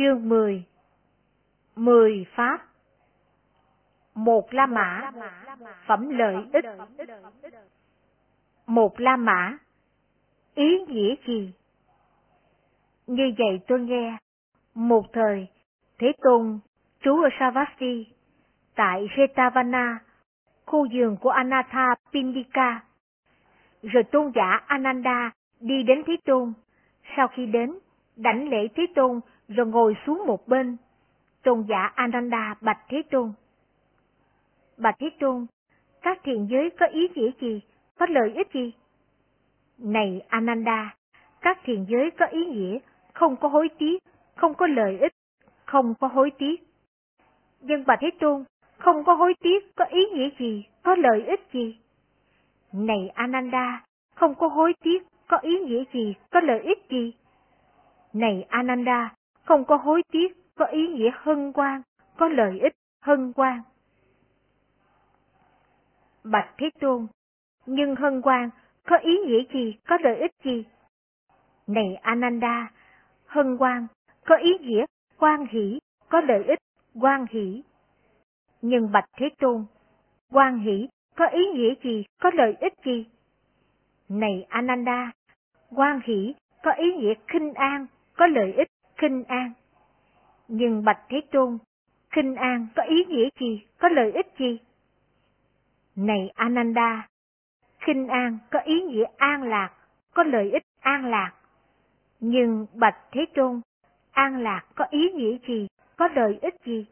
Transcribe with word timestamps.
Chương 0.00 0.28
10 0.28 0.64
Mười 1.76 2.26
Pháp 2.34 2.58
Một 4.14 4.54
La 4.54 4.66
Mã 4.66 5.10
Phẩm 5.86 6.08
lợi 6.08 6.36
ích 6.52 6.64
Một 8.66 9.00
La 9.00 9.16
Mã 9.16 9.58
Ý 10.54 10.84
nghĩa 10.88 11.14
gì? 11.26 11.52
Như 13.06 13.32
vậy 13.38 13.60
tôi 13.68 13.80
nghe, 13.80 14.16
một 14.74 15.12
thời, 15.12 15.46
Thế 15.98 16.12
Tôn 16.22 16.58
trú 17.00 17.22
ở 17.22 17.28
Savasti, 17.38 18.06
tại 18.74 19.06
Jetavana, 19.16 19.96
khu 20.66 20.86
vườn 20.92 21.16
của 21.16 21.30
Anatha 21.30 21.94
Pindika. 22.12 22.80
Rồi 23.82 24.02
tôn 24.02 24.32
giả 24.34 24.60
Ananda 24.66 25.30
đi 25.60 25.82
đến 25.82 26.02
Thế 26.06 26.16
Tôn. 26.24 26.52
Sau 27.16 27.28
khi 27.28 27.46
đến, 27.46 27.78
đảnh 28.16 28.48
lễ 28.48 28.68
Thế 28.76 28.86
Tôn 28.94 29.20
rồi 29.50 29.66
ngồi 29.66 29.96
xuống 30.06 30.26
một 30.26 30.48
bên. 30.48 30.76
Tôn 31.42 31.64
giả 31.68 31.92
Ananda 31.94 32.54
bạch 32.60 32.78
Thế 32.88 33.02
Tôn. 33.10 33.32
Bạch 34.76 34.96
Thế 34.98 35.10
Tôn, 35.20 35.46
các 36.02 36.18
thiền 36.22 36.46
giới 36.46 36.70
có 36.70 36.86
ý 36.86 37.08
nghĩa 37.14 37.30
gì, 37.40 37.60
có 37.98 38.06
lợi 38.10 38.32
ích 38.34 38.52
gì? 38.54 38.72
Này 39.78 40.22
Ananda, 40.28 40.94
các 41.40 41.58
thiền 41.64 41.84
giới 41.84 42.10
có 42.10 42.26
ý 42.26 42.44
nghĩa, 42.46 42.78
không 43.12 43.36
có 43.36 43.48
hối 43.48 43.68
tiếc, 43.78 44.02
không 44.36 44.54
có 44.54 44.66
lợi 44.66 44.98
ích, 44.98 45.12
không 45.64 45.94
có 46.00 46.06
hối 46.06 46.30
tiếc. 46.38 46.56
Nhưng 47.60 47.84
Bạch 47.86 47.98
Thế 48.02 48.10
Tôn, 48.20 48.44
không 48.78 49.04
có 49.04 49.14
hối 49.14 49.34
tiếc 49.42 49.76
có 49.76 49.84
ý 49.84 50.06
nghĩa 50.14 50.28
gì, 50.38 50.64
có 50.82 50.94
lợi 50.94 51.22
ích 51.26 51.40
gì? 51.52 51.78
Này 52.72 53.10
Ananda, 53.14 53.84
không 54.14 54.34
có 54.34 54.46
hối 54.46 54.74
tiếc 54.82 55.02
có 55.28 55.36
ý 55.36 55.58
nghĩa 55.58 55.84
gì, 55.92 56.14
có 56.30 56.40
lợi 56.40 56.60
ích 56.60 56.78
gì? 56.90 57.12
Này 58.12 58.46
Ananda, 58.48 59.14
không 59.44 59.64
có 59.64 59.76
hối 59.76 60.02
tiếc 60.12 60.54
có 60.54 60.64
ý 60.64 60.88
nghĩa 60.88 61.10
hân 61.14 61.52
hoan, 61.54 61.82
có 62.16 62.28
lợi 62.28 62.60
ích 62.60 62.72
hân 63.02 63.32
hoan. 63.36 63.60
Bạch 66.24 66.54
Thế 66.58 66.70
Tôn, 66.80 67.06
nhưng 67.66 67.96
hân 67.96 68.22
hoan 68.24 68.50
có 68.86 68.96
ý 68.96 69.18
nghĩa 69.26 69.42
gì, 69.52 69.76
có 69.88 69.98
lợi 70.00 70.16
ích 70.16 70.32
gì? 70.44 70.64
Này 71.66 71.94
Ananda, 71.94 72.70
hân 73.26 73.56
hoan 73.56 73.86
có 74.26 74.36
ý 74.36 74.58
nghĩa 74.60 74.84
quan 75.18 75.46
hỷ, 75.50 75.78
có 76.08 76.20
lợi 76.20 76.44
ích 76.44 76.58
quan 76.94 77.26
hỷ. 77.30 77.62
Nhưng 78.62 78.92
Bạch 78.92 79.08
Thế 79.16 79.28
Tôn, 79.38 79.64
quan 80.30 80.58
hỷ 80.58 80.88
có 81.16 81.26
ý 81.26 81.40
nghĩa 81.54 81.74
gì, 81.82 82.04
có 82.20 82.30
lợi 82.34 82.56
ích 82.60 82.74
gì? 82.84 83.06
Này 84.08 84.46
Ananda, 84.48 85.12
quan 85.70 86.00
hỷ 86.04 86.34
có 86.62 86.72
ý 86.72 86.92
nghĩa 86.92 87.14
khinh 87.28 87.54
an, 87.54 87.86
có 88.16 88.26
lợi 88.26 88.52
ích 88.52 88.68
khinh 89.00 89.24
an. 89.24 89.52
Nhưng 90.48 90.84
Bạch 90.84 91.00
Thế 91.08 91.20
Tôn, 91.32 91.58
khinh 92.10 92.34
an 92.34 92.66
có 92.76 92.82
ý 92.82 93.04
nghĩa 93.04 93.28
gì, 93.40 93.66
có 93.78 93.88
lợi 93.88 94.12
ích 94.12 94.26
gì? 94.38 94.58
Này 95.96 96.30
Ananda, 96.34 97.08
khinh 97.78 98.08
an 98.08 98.38
có 98.50 98.58
ý 98.58 98.82
nghĩa 98.82 99.04
an 99.16 99.42
lạc, 99.42 99.70
có 100.14 100.22
lợi 100.22 100.50
ích 100.50 100.62
an 100.80 101.04
lạc. 101.04 101.32
Nhưng 102.20 102.66
Bạch 102.74 102.96
Thế 103.12 103.26
Tôn, 103.34 103.60
an 104.12 104.42
lạc 104.42 104.62
có 104.74 104.84
ý 104.90 105.10
nghĩa 105.10 105.38
gì, 105.48 105.68
có 105.96 106.08
lợi 106.14 106.38
ích 106.42 106.54
gì? 106.64 106.86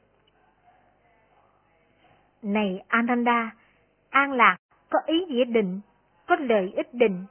Này 2.42 2.84
Ananda, 2.88 3.54
an 4.10 4.32
lạc 4.32 4.56
có 4.90 4.98
ý 5.06 5.24
nghĩa 5.24 5.44
định, 5.44 5.80
có 6.26 6.36
lợi 6.36 6.72
ích 6.76 6.94
định. 6.94 7.24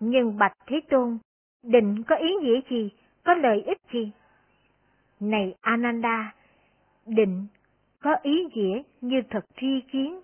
Nhưng 0.00 0.38
Bạch 0.38 0.52
Thế 0.66 0.80
Tôn, 0.90 1.18
định 1.62 2.02
có 2.08 2.16
ý 2.16 2.34
nghĩa 2.42 2.60
gì, 2.70 2.90
có 3.30 3.34
lợi 3.34 3.62
ích 3.62 3.78
gì? 3.92 4.10
Này 5.20 5.54
Ananda, 5.60 6.34
định 7.06 7.46
có 8.02 8.16
ý 8.22 8.44
nghĩa 8.54 8.82
như 9.00 9.22
thật 9.30 9.44
tri 9.60 9.80
kiến, 9.92 10.20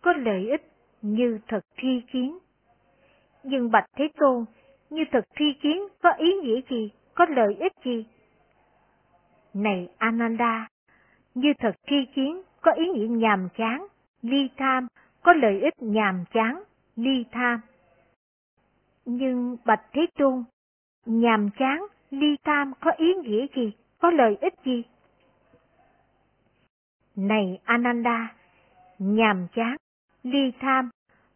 có 0.00 0.12
lợi 0.12 0.50
ích 0.50 0.72
như 1.02 1.38
thật 1.48 1.60
tri 1.82 2.00
kiến. 2.12 2.38
Nhưng 3.42 3.70
Bạch 3.70 3.84
Thế 3.96 4.08
Tôn, 4.16 4.44
như 4.90 5.04
thật 5.12 5.24
tri 5.38 5.44
kiến 5.62 5.88
có 6.02 6.12
ý 6.12 6.32
nghĩa 6.42 6.60
gì, 6.70 6.90
có 7.14 7.26
lợi 7.28 7.54
ích 7.54 7.72
gì? 7.84 8.06
Này 9.54 9.88
Ananda, 9.98 10.68
như 11.34 11.52
thật 11.58 11.76
tri 11.86 12.06
kiến 12.14 12.42
có 12.60 12.72
ý 12.72 12.84
nghĩa 12.88 13.08
nhàm 13.08 13.48
chán, 13.56 13.86
ly 14.22 14.48
tham, 14.56 14.86
có 15.22 15.32
lợi 15.32 15.60
ích 15.60 15.74
nhàm 15.78 16.24
chán, 16.34 16.62
ly 16.96 17.24
tham. 17.32 17.60
Nhưng 19.04 19.56
Bạch 19.64 19.82
Thế 19.92 20.06
Tôn, 20.18 20.44
nhàm 21.06 21.50
chán, 21.58 21.80
ly 22.10 22.36
tam 22.42 22.72
có 22.80 22.90
ý 22.96 23.14
nghĩa 23.14 23.46
gì, 23.56 23.72
có 23.98 24.10
lợi 24.10 24.36
ích 24.40 24.54
gì? 24.64 24.82
Này 27.16 27.60
Ananda, 27.64 28.34
nhàm 28.98 29.46
chán, 29.54 29.76
ly 30.22 30.52
tham, 30.60 30.90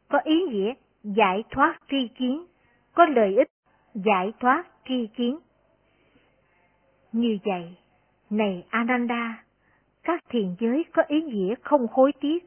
có 0.08 0.18
ý 0.24 0.42
nghĩa 0.42 0.74
giải 1.02 1.44
thoát 1.50 1.78
tri 1.90 2.08
kiến, 2.08 2.46
có 2.94 3.06
lợi 3.06 3.36
ích 3.36 3.48
giải 3.94 4.32
thoát 4.40 4.64
tri 4.88 5.06
kiến. 5.06 5.38
Như 7.12 7.38
vậy, 7.44 7.76
này 8.30 8.64
Ananda, 8.68 9.44
các 10.02 10.24
thiền 10.28 10.54
giới 10.60 10.84
có 10.92 11.02
ý 11.08 11.22
nghĩa 11.22 11.54
không 11.62 11.86
hối 11.90 12.12
tiếc, 12.20 12.44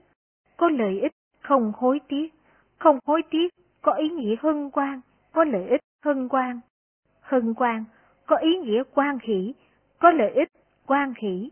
có 0.57 0.69
lợi 0.69 0.99
ích 0.99 1.11
không 1.41 1.71
hối 1.75 1.99
tiếc, 2.07 2.33
không 2.77 2.99
hối 3.05 3.21
tiếc 3.29 3.53
có 3.81 3.93
ý 3.93 4.09
nghĩa 4.09 4.35
hân 4.39 4.69
hoan, 4.73 5.01
có 5.31 5.43
lợi 5.43 5.67
ích 5.67 5.81
hân 6.05 6.27
hoan. 6.31 6.59
Hân 7.21 7.53
hoan 7.57 7.83
có 8.25 8.35
ý 8.35 8.57
nghĩa 8.57 8.83
quan 8.93 9.17
hỷ, 9.21 9.53
có 9.99 10.11
lợi 10.11 10.31
ích 10.31 10.49
quan 10.85 11.13
hỷ. 11.17 11.49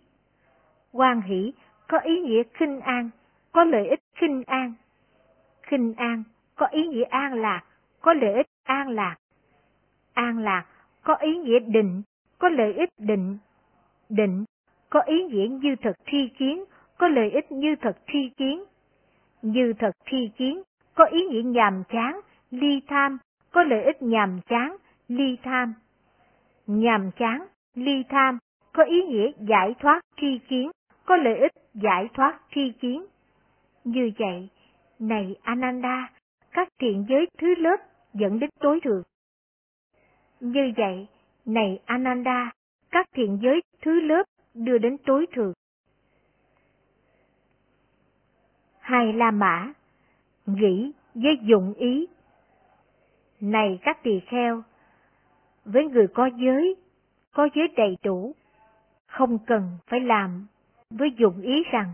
Quan 0.91 1.21
hỷ 1.21 1.53
có 1.87 1.97
ý 1.99 2.21
nghĩa 2.21 2.43
khinh 2.53 2.79
an, 2.79 3.09
có 3.51 3.63
lợi 3.63 3.87
ích 3.87 3.99
khinh 4.15 4.43
an. 4.47 4.73
Khinh 5.61 5.93
an 5.97 6.23
có 6.55 6.65
ý 6.65 6.87
nghĩa 6.87 7.03
an 7.03 7.33
lạc, 7.33 7.63
có 8.01 8.13
lợi 8.13 8.33
ích 8.33 8.47
an 8.63 8.89
lạc. 8.89 9.15
An 10.13 10.39
lạc 10.39 10.65
có 11.03 11.15
ý 11.15 11.37
nghĩa 11.37 11.59
định, 11.59 12.01
có 12.37 12.49
lợi 12.49 12.73
ích 12.73 12.89
định. 12.97 13.37
Định 14.09 14.45
có 14.89 15.01
ý 15.01 15.23
nghĩa 15.23 15.47
như 15.47 15.75
thật 15.81 15.93
thi 16.05 16.29
kiến, 16.37 16.63
có 16.97 17.07
lợi 17.07 17.31
ích 17.31 17.51
như 17.51 17.75
thật 17.81 17.97
thi 18.07 18.31
kiến. 18.37 18.63
Như 19.41 19.73
thật 19.79 19.91
thi 20.05 20.31
kiến 20.37 20.61
có 20.95 21.05
ý 21.05 21.25
nghĩa 21.25 21.41
nhàm 21.41 21.83
chán, 21.89 22.19
ly 22.51 22.81
tham, 22.87 23.17
có 23.51 23.63
lợi 23.63 23.83
ích 23.83 24.01
nhàm 24.01 24.39
chán, 24.49 24.77
ly 25.07 25.37
tham. 25.43 25.73
Nhàm 26.67 27.11
chán, 27.11 27.47
ly 27.75 28.03
tham 28.09 28.37
có 28.73 28.83
ý 28.83 29.03
nghĩa 29.03 29.31
giải 29.39 29.75
thoát 29.79 30.01
tri 30.17 30.39
kiến, 30.47 30.71
có 31.05 31.15
lợi 31.17 31.37
ích 31.39 31.51
giải 31.73 32.09
thoát 32.13 32.39
tri 32.55 32.71
kiến. 32.79 33.05
Như 33.83 34.11
vậy, 34.19 34.49
này 34.99 35.35
Ananda, 35.41 36.11
các 36.51 36.67
thiện 36.79 37.05
giới 37.09 37.27
thứ 37.37 37.55
lớp 37.55 37.77
dẫn 38.13 38.39
đến 38.39 38.49
tối 38.59 38.79
thượng. 38.83 39.03
Như 40.39 40.73
vậy, 40.77 41.07
này 41.45 41.79
Ananda, 41.85 42.51
các 42.91 43.05
thiện 43.15 43.39
giới 43.41 43.61
thứ 43.81 44.01
lớp 44.01 44.23
đưa 44.53 44.77
đến 44.77 44.97
tối 45.05 45.25
thượng. 45.35 45.53
Hai 48.79 49.13
La 49.13 49.31
Mã 49.31 49.73
Nghĩ 50.45 50.91
với 51.13 51.37
dụng 51.43 51.73
ý 51.73 52.07
Này 53.39 53.79
các 53.81 54.03
tỳ 54.03 54.19
kheo, 54.19 54.63
với 55.65 55.85
người 55.85 56.07
có 56.07 56.29
giới, 56.35 56.75
có 57.33 57.49
giới 57.55 57.67
đầy 57.77 57.97
đủ, 58.03 58.35
không 59.07 59.37
cần 59.45 59.77
phải 59.87 59.99
làm 59.99 60.47
với 60.89 61.11
dụng 61.17 61.41
ý 61.41 61.63
rằng, 61.71 61.93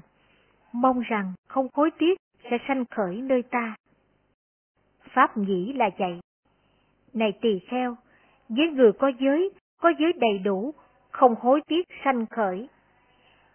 mong 0.74 1.00
rằng 1.00 1.34
không 1.48 1.68
hối 1.74 1.92
tiếc 1.98 2.20
sẽ 2.44 2.58
sanh 2.68 2.86
khởi 2.86 3.16
nơi 3.16 3.44
ta. 3.44 3.76
Pháp 5.14 5.38
nghĩ 5.38 5.74
là 5.74 5.90
vậy. 5.98 6.20
Này 7.14 7.32
tỳ 7.42 7.60
kheo, 7.60 7.96
với 8.50 8.68
người 8.68 8.92
có 8.92 9.12
giới, 9.20 9.52
có 9.82 9.94
giới 10.00 10.14
đầy 10.14 10.40
đủ, 10.40 10.74
không 11.12 11.36
hối 11.40 11.62
tiếc 11.68 11.88
sanh 12.04 12.26
khởi. 12.26 12.68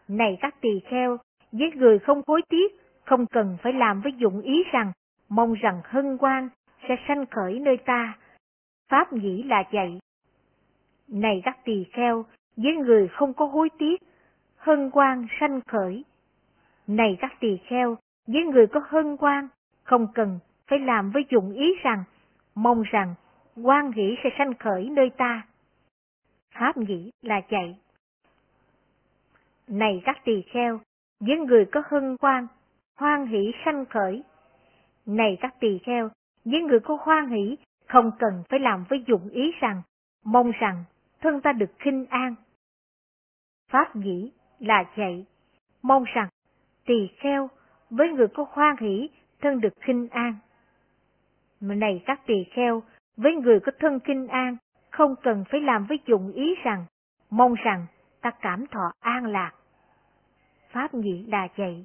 Này 0.09 0.37
các 0.41 0.61
tỳ 0.61 0.81
kheo, 0.81 1.19
với 1.53 1.71
người 1.75 1.99
không 1.99 2.23
hối 2.27 2.43
tiếc, 2.49 2.73
không 3.05 3.27
cần 3.27 3.56
phải 3.62 3.73
làm 3.73 4.00
với 4.00 4.12
dụng 4.12 4.41
ý 4.41 4.65
rằng, 4.73 4.93
mong 5.29 5.55
rằng 5.55 5.81
hân 5.85 6.17
hoan 6.21 6.49
sẽ 6.88 6.97
sanh 7.09 7.27
khởi 7.27 7.59
nơi 7.59 7.77
ta. 7.77 8.19
Pháp 8.88 9.12
nghĩ 9.12 9.43
là 9.43 9.65
vậy. 9.73 9.99
Này 11.14 11.40
các 11.44 11.64
tỳ 11.64 11.84
kheo, 11.93 12.25
với 12.56 12.72
người 12.72 13.08
không 13.08 13.34
có 13.34 13.46
hối 13.46 13.69
tiếc, 13.78 14.02
hân 14.56 14.90
quan 14.90 15.26
sanh 15.40 15.61
khởi. 15.66 16.05
Này 16.87 17.16
các 17.20 17.32
tỳ 17.40 17.58
kheo, 17.66 17.96
với 18.26 18.43
người 18.43 18.66
có 18.66 18.81
hân 18.88 19.16
quan 19.16 19.49
không 19.82 20.06
cần 20.14 20.38
phải 20.66 20.78
làm 20.78 21.11
với 21.11 21.25
dụng 21.31 21.52
ý 21.52 21.75
rằng, 21.82 22.05
mong 22.55 22.82
rằng 22.82 23.14
quan 23.62 23.93
hỷ 23.93 24.16
sẽ 24.25 24.31
sanh 24.38 24.55
khởi 24.55 24.88
nơi 24.90 25.11
ta. 25.16 25.46
Pháp 26.55 26.76
nghĩ 26.76 27.11
là 27.22 27.40
chạy 27.40 27.78
Này 29.69 30.02
các 30.05 30.25
tỳ 30.25 30.43
kheo, 30.43 30.81
với 31.20 31.38
người 31.38 31.64
có 31.64 31.82
hân 31.87 32.16
quan 32.16 32.46
hoan 32.96 33.26
hỷ 33.26 33.52
sanh 33.64 33.84
khởi. 33.87 34.22
Này 35.06 35.38
các 35.40 35.55
tỳ 35.61 35.78
kheo, 35.78 36.11
với 36.44 36.62
người 36.62 36.81
có 36.81 36.99
hoan 37.00 37.28
hỷ, 37.28 37.56
không 37.87 38.11
cần 38.19 38.43
phải 38.49 38.61
làm 38.61 38.84
với 38.88 39.05
dụng 39.06 39.28
ý 39.28 39.52
rằng, 39.61 39.82
mong 40.25 40.50
rằng 40.50 40.84
thân 41.25 41.41
ta 41.41 41.53
được 41.53 41.71
khinh 41.79 42.06
an. 42.06 42.35
Pháp 43.71 43.97
nghĩ 43.97 44.32
là 44.59 44.85
vậy, 44.97 45.25
mong 45.82 46.05
rằng 46.15 46.29
tỳ 46.87 47.09
kheo 47.17 47.50
với 47.91 48.09
người 48.09 48.29
có 48.29 48.44
khoan 48.44 48.76
hỷ 48.76 49.09
thân 49.41 49.61
được 49.61 49.73
kinh 49.87 50.09
an. 50.09 50.35
Mà 51.61 51.75
này 51.75 52.03
các 52.06 52.21
tỳ 52.26 52.44
kheo, 52.44 52.82
với 53.17 53.35
người 53.35 53.61
có 53.61 53.73
thân 53.79 54.00
kinh 54.00 54.29
an, 54.29 54.56
không 54.91 55.15
cần 55.23 55.44
phải 55.50 55.61
làm 55.61 55.87
với 55.87 55.99
dụng 56.06 56.32
ý 56.32 56.55
rằng, 56.65 56.85
mong 57.31 57.55
rằng 57.55 57.87
ta 58.21 58.31
cảm 58.31 58.67
thọ 58.67 58.93
an 59.00 59.26
lạc. 59.26 59.53
Pháp 60.71 60.94
nghĩ 60.94 61.26
là 61.26 61.49
vậy. 61.56 61.85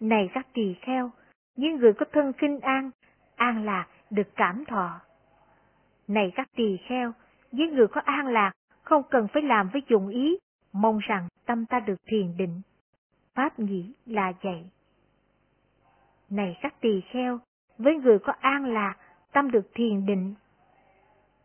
Này 0.00 0.28
các 0.34 0.46
tỳ 0.52 0.74
kheo, 0.80 1.10
những 1.56 1.76
người 1.76 1.92
có 1.92 2.06
thân 2.12 2.32
kinh 2.32 2.60
an, 2.60 2.90
an 3.36 3.64
lạc 3.64 3.86
được 4.10 4.28
cảm 4.36 4.64
thọ. 4.64 5.00
Này 6.08 6.32
các 6.34 6.48
tỳ 6.56 6.76
kheo, 6.88 7.12
với 7.52 7.68
người 7.68 7.86
có 7.86 8.00
an 8.00 8.26
lạc, 8.26 8.52
không 8.86 9.02
cần 9.10 9.28
phải 9.32 9.42
làm 9.42 9.68
với 9.72 9.82
dụng 9.88 10.08
ý, 10.08 10.38
mong 10.72 10.98
rằng 10.98 11.28
tâm 11.46 11.66
ta 11.66 11.80
được 11.80 11.96
thiền 12.06 12.36
định. 12.36 12.60
Pháp 13.34 13.58
nghĩ 13.58 13.92
là 14.06 14.32
vậy. 14.42 14.64
Này 16.30 16.58
các 16.62 16.80
tỳ 16.80 17.00
kheo, 17.00 17.38
với 17.78 17.94
người 17.94 18.18
có 18.18 18.32
an 18.40 18.64
lạc, 18.64 18.96
tâm 19.32 19.50
được 19.50 19.70
thiền 19.74 20.06
định. 20.06 20.34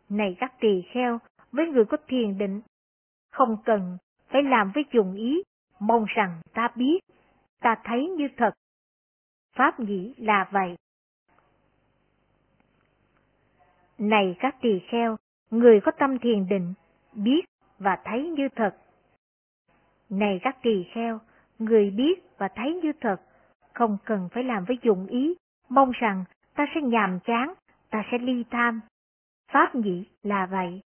Này 0.08 0.36
các 0.40 0.52
tỳ 0.60 0.82
kheo, 0.92 1.18
với 1.52 1.66
người 1.66 1.84
có 1.84 1.96
thiền 2.08 2.38
định, 2.38 2.60
không 3.30 3.56
cần 3.64 3.98
phải 4.28 4.42
làm 4.42 4.72
với 4.74 4.84
dùng 4.92 5.14
ý, 5.14 5.42
mong 5.78 6.04
rằng 6.04 6.40
ta 6.54 6.68
biết, 6.76 7.00
ta 7.60 7.76
thấy 7.84 8.08
như 8.08 8.28
thật. 8.36 8.54
Pháp 9.56 9.80
nghĩ 9.80 10.14
là 10.18 10.48
vậy. 10.52 10.76
Này 13.98 14.36
các 14.40 14.56
tỳ 14.60 14.80
kheo, 14.88 15.16
người 15.50 15.80
có 15.80 15.92
tâm 15.98 16.18
thiền 16.18 16.48
định, 16.48 16.74
biết 17.14 17.44
và 17.78 17.98
thấy 18.04 18.28
như 18.28 18.48
thật. 18.56 18.76
Này 20.10 20.40
các 20.42 20.56
tỳ 20.62 20.84
kheo, 20.94 21.20
người 21.58 21.90
biết 21.90 22.22
và 22.38 22.48
thấy 22.48 22.80
như 22.82 22.92
thật, 23.00 23.16
không 23.72 23.98
cần 24.04 24.28
phải 24.32 24.44
làm 24.44 24.64
với 24.64 24.78
dụng 24.82 25.06
ý, 25.06 25.34
mong 25.68 25.90
rằng 25.90 26.24
ta 26.54 26.66
sẽ 26.74 26.80
nhàm 26.80 27.18
chán, 27.24 27.54
ta 27.90 28.04
sẽ 28.12 28.18
ly 28.18 28.44
tham. 28.50 28.80
Pháp 29.52 29.74
nhĩ 29.74 30.04
là 30.22 30.46
vậy. 30.46 30.80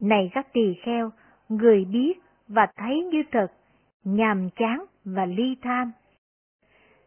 Này 0.00 0.30
các 0.34 0.52
tỳ 0.52 0.74
kheo, 0.82 1.10
người 1.48 1.84
biết 1.84 2.14
và 2.48 2.66
thấy 2.76 3.04
như 3.12 3.22
thật, 3.32 3.52
nhàm 4.04 4.50
chán 4.50 4.84
và 5.04 5.26
ly 5.26 5.56
tham. 5.62 5.92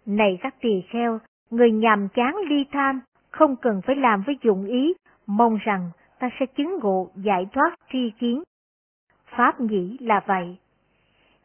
Này 0.05 0.37
các 0.41 0.55
tỳ 0.61 0.81
kheo, 0.89 1.19
người 1.49 1.71
nhàm 1.71 2.07
chán 2.13 2.35
ly 2.49 2.65
tham, 2.71 3.01
không 3.31 3.55
cần 3.55 3.81
phải 3.81 3.95
làm 3.95 4.23
với 4.25 4.37
dụng 4.41 4.65
ý, 4.65 4.93
mong 5.27 5.57
rằng 5.57 5.91
ta 6.25 6.29
sẽ 6.39 6.45
chứng 6.45 6.79
ngộ 6.81 7.09
giải 7.15 7.47
thoát 7.53 7.75
tri 7.91 8.11
kiến. 8.19 8.43
Pháp 9.25 9.61
nhĩ 9.61 9.97
là 9.99 10.21
vậy. 10.27 10.57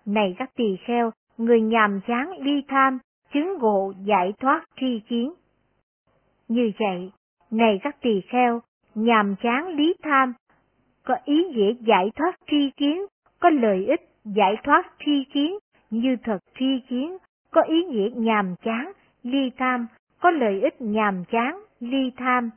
Này 0.06 0.34
các 0.38 0.50
tỳ 0.56 0.76
kheo, 0.84 1.10
người 1.38 1.60
nhàm 1.60 2.00
chán 2.06 2.30
ly 2.40 2.62
tham, 2.68 2.98
chứng 3.32 3.58
ngộ 3.58 3.92
giải 4.04 4.32
thoát 4.40 4.64
tri 4.80 5.00
kiến. 5.08 5.32
Như 6.48 6.70
vậy, 6.78 7.10
này 7.50 7.80
các 7.82 7.96
tỳ 8.00 8.20
kheo, 8.20 8.60
nhàm 8.94 9.34
chán 9.42 9.68
lý 9.68 9.94
tham, 10.02 10.34
có 11.04 11.16
ý 11.24 11.44
nghĩa 11.44 11.72
giải 11.80 12.10
thoát 12.16 12.38
tri 12.50 12.70
kiến, 12.76 13.06
có 13.40 13.50
lợi 13.50 13.86
ích 13.86 14.08
giải 14.24 14.56
thoát 14.64 14.92
tri 15.04 15.24
kiến, 15.24 15.58
như 15.90 16.16
thật 16.22 16.38
tri 16.58 16.80
kiến, 16.88 17.16
có 17.50 17.62
ý 17.62 17.84
nghĩa 17.84 18.08
nhàm 18.14 18.54
chán, 18.64 18.92
ly 19.22 19.50
tham, 19.58 19.86
có 20.20 20.30
lợi 20.30 20.60
ích 20.60 20.80
nhàm 20.80 21.24
chán, 21.24 21.60
ly 21.80 22.12
tham. 22.16 22.50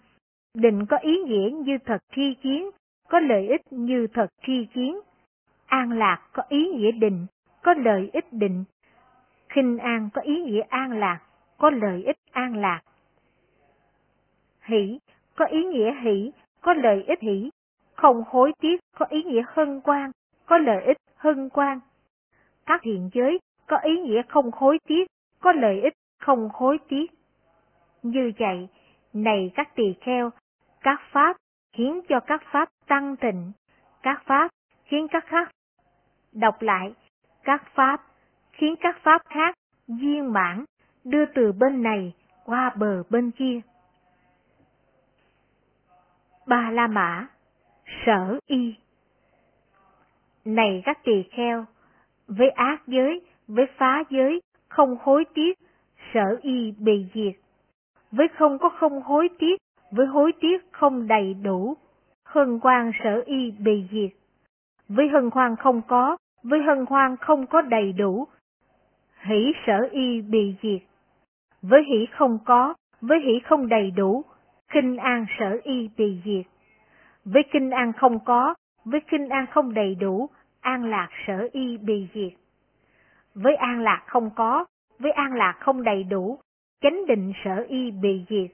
Định 0.57 0.85
có 0.85 0.97
ý 0.97 1.17
nghĩa 1.17 1.49
như 1.49 1.77
thật 1.85 1.97
tri 2.15 2.33
kiến, 2.33 2.69
có 3.09 3.19
lợi 3.19 3.47
ích 3.47 3.61
như 3.71 4.07
thật 4.13 4.27
tri 4.45 4.65
kiến. 4.73 4.99
An 5.65 5.91
lạc 5.91 6.29
có 6.33 6.43
ý 6.49 6.67
nghĩa 6.67 6.91
định, 6.91 7.25
có 7.61 7.73
lợi 7.73 8.09
ích 8.13 8.33
định. 8.33 8.63
Khinh 9.49 9.77
an 9.77 10.09
có 10.13 10.21
ý 10.21 10.41
nghĩa 10.41 10.61
an 10.61 10.99
lạc, 10.99 11.19
có 11.57 11.69
lợi 11.69 12.03
ích 12.03 12.17
an 12.31 12.55
lạc. 12.55 12.81
Hỷ 14.61 14.99
có 15.35 15.45
ý 15.45 15.63
nghĩa 15.63 15.93
hỷ, 16.01 16.31
có 16.61 16.73
lợi 16.73 17.03
ích 17.07 17.19
hỷ. 17.21 17.49
Không 17.95 18.23
hối 18.27 18.53
tiếc 18.59 18.79
có 18.97 19.05
ý 19.09 19.23
nghĩa 19.23 19.43
hân 19.47 19.81
quan, 19.81 20.11
có 20.45 20.57
lợi 20.57 20.83
ích 20.85 20.97
hân 21.15 21.49
quan. 21.49 21.79
Các 22.65 22.81
thiện 22.83 23.09
giới 23.13 23.39
có 23.67 23.77
ý 23.77 23.99
nghĩa 23.99 24.21
không 24.29 24.51
hối 24.53 24.79
tiếc, 24.87 25.07
có 25.39 25.51
lợi 25.51 25.81
ích 25.81 25.93
không 26.19 26.49
hối 26.53 26.77
tiếc. 26.89 27.11
Như 28.03 28.31
vậy, 28.39 28.67
này 29.13 29.51
các 29.55 29.75
tỳ 29.75 29.93
kheo, 30.01 30.31
các 30.83 31.01
pháp 31.11 31.37
khiến 31.73 32.01
cho 32.09 32.19
các 32.19 32.43
pháp 32.51 32.69
tăng 32.87 33.15
tịnh, 33.15 33.51
các 34.03 34.23
pháp 34.25 34.51
khiến 34.85 35.07
các 35.07 35.25
khác 35.27 35.51
đọc 36.31 36.61
lại, 36.61 36.93
các 37.43 37.63
pháp 37.75 38.01
khiến 38.51 38.75
các 38.79 38.97
pháp 39.03 39.21
khác 39.25 39.55
viên 39.87 40.33
mãn, 40.33 40.65
đưa 41.03 41.25
từ 41.25 41.51
bên 41.51 41.83
này 41.83 42.13
qua 42.45 42.71
bờ 42.75 43.03
bên 43.09 43.31
kia. 43.31 43.59
Ba 46.47 46.71
La 46.71 46.87
Mã, 46.87 47.27
Sở 48.05 48.39
Y 48.45 48.75
Này 50.45 50.81
các 50.85 51.03
tỳ 51.03 51.23
kheo, 51.31 51.65
với 52.27 52.49
ác 52.49 52.81
giới, 52.87 53.21
với 53.47 53.65
phá 53.77 54.03
giới, 54.09 54.41
không 54.69 54.97
hối 55.01 55.25
tiếc, 55.33 55.59
sở 56.13 56.39
y 56.41 56.71
bị 56.71 57.05
diệt. 57.13 57.39
Với 58.11 58.27
không 58.27 58.59
có 58.59 58.69
không 58.69 59.01
hối 59.01 59.29
tiếc, 59.39 59.62
với 59.95 60.05
hối 60.05 60.31
tiếc 60.41 60.71
không 60.71 61.07
đầy 61.07 61.33
đủ, 61.33 61.77
hân 62.25 62.59
hoan 62.61 62.91
sở 63.03 63.21
y 63.25 63.51
bị 63.51 63.87
diệt. 63.91 64.11
Với 64.89 65.07
hân 65.07 65.29
hoan 65.33 65.55
không 65.55 65.81
có, 65.87 66.17
với 66.43 66.59
hân 66.63 66.85
hoan 66.89 67.17
không 67.17 67.47
có 67.47 67.61
đầy 67.61 67.93
đủ, 67.93 68.27
hỷ 69.21 69.53
sở 69.65 69.87
y 69.91 70.21
bị 70.21 70.55
diệt. 70.61 70.81
Với 71.61 71.83
hỷ 71.83 72.05
không 72.11 72.39
có, 72.45 72.73
với 73.01 73.19
hỷ 73.19 73.39
không 73.39 73.69
đầy 73.69 73.91
đủ, 73.91 74.23
kinh 74.73 74.97
an 74.97 75.25
sở 75.39 75.59
y 75.63 75.89
bị 75.97 76.21
diệt. 76.25 76.45
Với 77.25 77.43
kinh 77.51 77.69
an 77.69 77.93
không 77.93 78.19
có, 78.25 78.53
với 78.85 79.01
kinh 79.11 79.29
an 79.29 79.45
không 79.51 79.73
đầy 79.73 79.95
đủ, 79.95 80.29
an 80.61 80.85
lạc 80.85 81.09
sở 81.27 81.49
y 81.51 81.77
bị 81.77 82.07
diệt. 82.13 82.33
Với 83.35 83.55
an 83.55 83.79
lạc 83.79 84.03
không 84.07 84.29
có, 84.35 84.65
với 84.99 85.11
an 85.11 85.33
lạc 85.33 85.57
không 85.59 85.83
đầy 85.83 86.03
đủ, 86.03 86.39
chánh 86.81 87.05
định 87.07 87.33
sở 87.45 87.65
y 87.67 87.91
bị 87.91 88.25
diệt. 88.29 88.51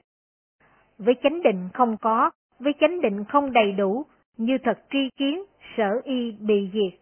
Với 1.04 1.14
chánh 1.22 1.42
định 1.42 1.68
không 1.74 1.96
có, 2.00 2.30
với 2.58 2.72
chánh 2.80 3.00
định 3.00 3.24
không 3.24 3.52
đầy 3.52 3.72
đủ, 3.72 4.06
như 4.36 4.58
thật 4.62 4.78
tri 4.90 5.10
kiến, 5.16 5.44
sở 5.76 6.00
y 6.04 6.32
bị 6.40 6.70
diệt. 6.72 7.00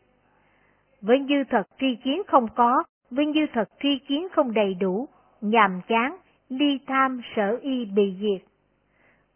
Với 1.00 1.20
như 1.20 1.44
thật 1.50 1.62
tri 1.80 1.96
kiến 2.04 2.22
không 2.26 2.46
có, 2.54 2.82
với 3.10 3.26
như 3.26 3.46
thật 3.52 3.68
tri 3.82 3.98
kiến 3.98 4.28
không 4.32 4.54
đầy 4.54 4.74
đủ, 4.74 5.08
nhàm 5.40 5.80
chán, 5.88 6.16
ly 6.48 6.78
tham 6.86 7.20
sở 7.36 7.58
y 7.62 7.84
bị 7.84 8.14
diệt. 8.20 8.48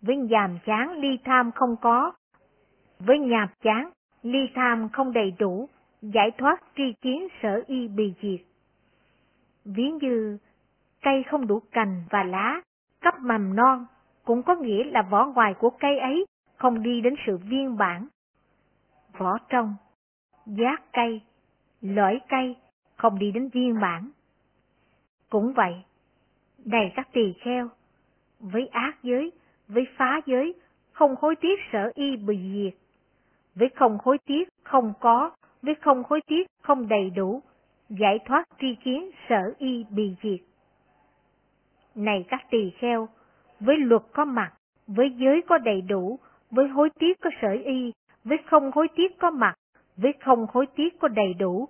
Với 0.03 0.17
nhàm 0.17 0.59
chán 0.67 0.93
ly 0.99 1.19
tham 1.25 1.51
không 1.55 1.77
có, 1.81 2.13
với 2.99 3.19
nhàm 3.19 3.49
chán, 3.63 3.91
ly 4.23 4.49
tham 4.55 4.89
không 4.89 5.13
đầy 5.13 5.35
đủ, 5.39 5.69
giải 6.03 6.31
thoát 6.39 6.63
tri 6.77 6.93
kiến 7.01 7.29
sở 7.43 7.63
y 7.67 7.89
bị 7.89 8.15
diệt. 8.23 8.47
Ví 9.65 9.91
như 9.91 10.39
cây 11.03 11.23
không 11.31 11.47
đủ 11.47 11.61
cành 11.73 12.03
và 12.11 12.25
lá, 12.25 12.61
cấp 13.01 13.15
mầm 13.21 13.57
non, 13.57 13.87
cũng 14.25 14.43
có 14.43 14.55
nghĩa 14.55 14.85
là 14.85 15.03
vỏ 15.03 15.27
ngoài 15.27 15.55
của 15.55 15.71
cây 15.71 15.99
ấy 15.99 16.27
không 16.57 16.83
đi 16.83 17.01
đến 17.01 17.15
sự 17.27 17.37
viên 17.37 17.77
bản. 17.77 18.09
Vỏ 19.19 19.39
trong, 19.49 19.75
giác 20.47 20.83
cây, 20.93 21.21
lõi 21.81 22.21
cây 22.29 22.57
không 22.97 23.19
đi 23.19 23.33
đến 23.33 23.49
viên 23.49 23.81
bản. 23.81 24.11
Cũng 25.31 25.53
vậy, 25.53 25.75
này 26.65 26.93
các 26.97 27.09
tỳ 27.13 27.33
kheo, 27.41 27.69
với 28.41 28.67
ác 28.67 28.97
giới, 29.03 29.33
với 29.69 29.85
phá 29.97 30.21
giới, 30.27 30.55
không 30.93 31.15
hối 31.21 31.37
tiếc 31.37 31.61
sở 31.73 31.91
y 31.95 32.17
bị 32.17 32.39
diệt. 32.55 32.79
Với 33.55 33.69
không 33.69 33.99
hối 34.03 34.19
tiếc 34.19 34.49
không 34.63 34.93
có, 35.01 35.31
với 35.63 35.75
không 35.75 36.03
hối 36.09 36.21
tiếc 36.27 36.47
không 36.63 36.89
đầy 36.89 37.11
đủ, 37.11 37.43
giải 37.89 38.19
thoát 38.25 38.45
tri 38.61 38.75
kiến 38.75 39.11
sở 39.29 39.55
y 39.59 39.85
bị 39.91 40.15
diệt. 40.23 40.41
Này 41.95 42.25
các 42.29 42.47
tỳ 42.51 42.71
kheo, 42.71 43.09
với 43.65 43.77
luật 43.79 44.03
có 44.13 44.25
mặt, 44.25 44.53
với 44.87 45.11
giới 45.11 45.43
có 45.49 45.59
đầy 45.59 45.81
đủ, 45.81 46.19
với 46.51 46.69
hối 46.69 46.91
tiếc 46.99 47.21
có 47.21 47.31
sở 47.43 47.51
y, 47.65 47.93
với 48.25 48.39
không 48.47 48.71
hối 48.75 48.89
tiếc 48.97 49.19
có 49.19 49.31
mặt, 49.31 49.55
với 49.97 50.13
không 50.25 50.47
hối 50.53 50.67
tiếc 50.67 51.01
có 51.01 51.09
đầy 51.09 51.35
đủ, 51.35 51.69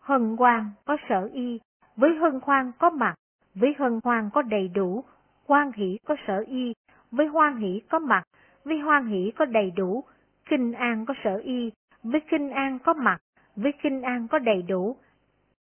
hân 0.00 0.36
hoan 0.38 0.70
có 0.84 0.96
sở 1.08 1.28
y, 1.32 1.60
với 1.96 2.16
hân 2.16 2.40
hoan 2.42 2.72
có 2.78 2.90
mặt, 2.90 3.14
với 3.54 3.74
hân 3.78 4.00
hoan 4.04 4.30
có 4.32 4.42
đầy 4.42 4.68
đủ, 4.68 5.04
hoan 5.46 5.72
hỷ 5.72 5.98
có 6.04 6.16
sở 6.26 6.44
y, 6.46 6.72
với 7.10 7.26
hoan 7.26 7.56
hỷ 7.56 7.80
có 7.88 7.98
mặt, 7.98 8.24
với 8.64 8.78
hoan 8.78 9.06
hỷ 9.06 9.32
có 9.36 9.44
đầy 9.44 9.70
đủ, 9.70 10.04
kinh 10.48 10.72
an 10.72 11.06
có 11.06 11.14
sở 11.24 11.36
y, 11.36 11.70
với 12.02 12.20
kinh 12.30 12.50
an 12.50 12.78
có 12.78 12.94
mặt, 12.94 13.18
với 13.56 13.72
kinh 13.82 14.02
an 14.02 14.28
có 14.28 14.38
đầy 14.38 14.62
đủ, 14.62 14.96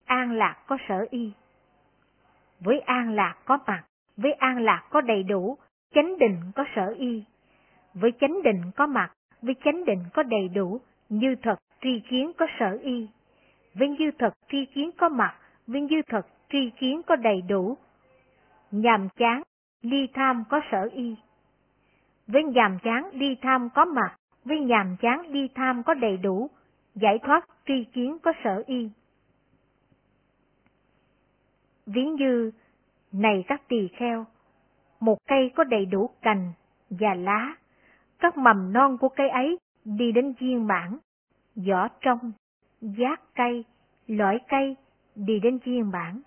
an 0.04 0.32
lạc 0.32 0.56
có 0.66 0.78
sở 0.88 1.06
y. 1.10 1.32
Với 2.60 2.80
an 2.80 3.14
lạc 3.14 3.36
có 3.44 3.58
mặt, 3.66 3.84
với 4.16 4.32
an 4.32 4.58
lạc 4.58 4.86
có 4.90 5.00
đầy 5.00 5.22
đủ, 5.22 5.58
chánh 5.94 6.18
định 6.18 6.40
có 6.54 6.64
sở 6.74 6.94
y. 6.98 7.24
Với 7.94 8.12
chánh 8.20 8.42
định 8.42 8.62
có 8.76 8.86
mặt, 8.86 9.12
với 9.42 9.54
chánh 9.64 9.84
định 9.84 10.04
có 10.14 10.22
đầy 10.22 10.48
đủ, 10.48 10.80
như 11.08 11.36
thật 11.42 11.58
tri 11.82 12.00
kiến 12.00 12.32
có 12.38 12.46
sở 12.58 12.78
y. 12.82 13.08
với 13.74 13.88
như 13.88 14.10
thật 14.18 14.34
tri 14.50 14.64
kiến 14.64 14.90
có 14.96 15.08
mặt, 15.08 15.36
với 15.66 15.80
như 15.80 16.02
thật 16.08 16.26
tri 16.50 16.70
kiến 16.70 17.02
có 17.06 17.16
đầy 17.16 17.42
đủ. 17.48 17.76
Nhàm 18.70 19.08
chán, 19.16 19.42
ly 19.82 20.06
tham 20.14 20.44
có 20.50 20.60
sở 20.70 20.88
y. 20.92 21.16
Với 22.26 22.44
nhàm 22.44 22.78
chán 22.82 23.10
ly 23.12 23.36
tham 23.42 23.68
có 23.74 23.84
mặt, 23.84 24.16
với 24.44 24.60
nhàm 24.60 24.96
chán 25.00 25.26
ly 25.30 25.48
tham 25.54 25.82
có 25.82 25.94
đầy 25.94 26.16
đủ, 26.16 26.50
giải 26.94 27.18
thoát 27.18 27.48
tri 27.66 27.84
kiến 27.84 28.18
có 28.22 28.32
sở 28.44 28.62
y. 28.66 28.90
Ví 31.86 32.04
như, 32.04 32.50
này 33.12 33.44
các 33.48 33.68
tỳ 33.68 33.88
kheo, 33.88 34.26
một 35.02 35.18
cây 35.28 35.50
có 35.54 35.64
đầy 35.64 35.86
đủ 35.86 36.10
cành 36.22 36.52
và 36.90 37.14
lá, 37.14 37.54
các 38.18 38.38
mầm 38.38 38.72
non 38.72 38.98
của 38.98 39.08
cây 39.08 39.28
ấy 39.28 39.58
đi 39.84 40.12
đến 40.12 40.34
viên 40.40 40.66
mãn, 40.66 40.98
vỏ 41.56 41.88
trong, 42.00 42.32
giác 42.80 43.20
cây, 43.34 43.64
lõi 44.06 44.38
cây 44.48 44.76
đi 45.14 45.40
đến 45.40 45.58
viên 45.64 45.90
mãn. 45.90 46.20